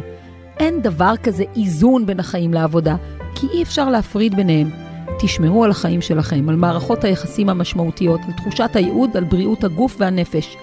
[0.58, 2.96] אין דבר כזה איזון בין החיים לעבודה,
[3.34, 4.70] כי אי אפשר להפריד ביניהם.
[5.18, 10.56] תשמרו על החיים שלכם, על מערכות היחסים המשמעותיות, על תחושת הייעוד, על בריאות הגוף והנפש.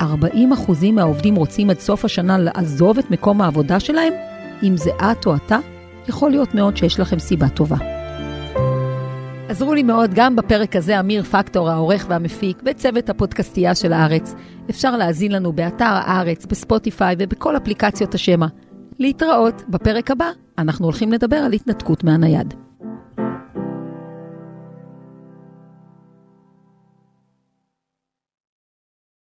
[0.00, 0.04] 40%
[0.92, 4.12] מהעובדים רוצים עד סוף השנה לעזוב את מקום העבודה שלהם?
[4.62, 5.58] אם זה את או אתה,
[6.08, 7.76] יכול להיות מאוד שיש לכם סיבה טובה.
[9.48, 14.34] עזרו לי מאוד גם בפרק הזה אמיר פקטור, העורך והמפיק, וצוות הפודקאסטייה של הארץ.
[14.70, 18.46] אפשר להאזין לנו באתר הארץ, בספוטיפיי ובכל אפליקציות השמע.
[18.98, 22.54] להתראות, בפרק הבא אנחנו הולכים לדבר על התנתקות מהנייד.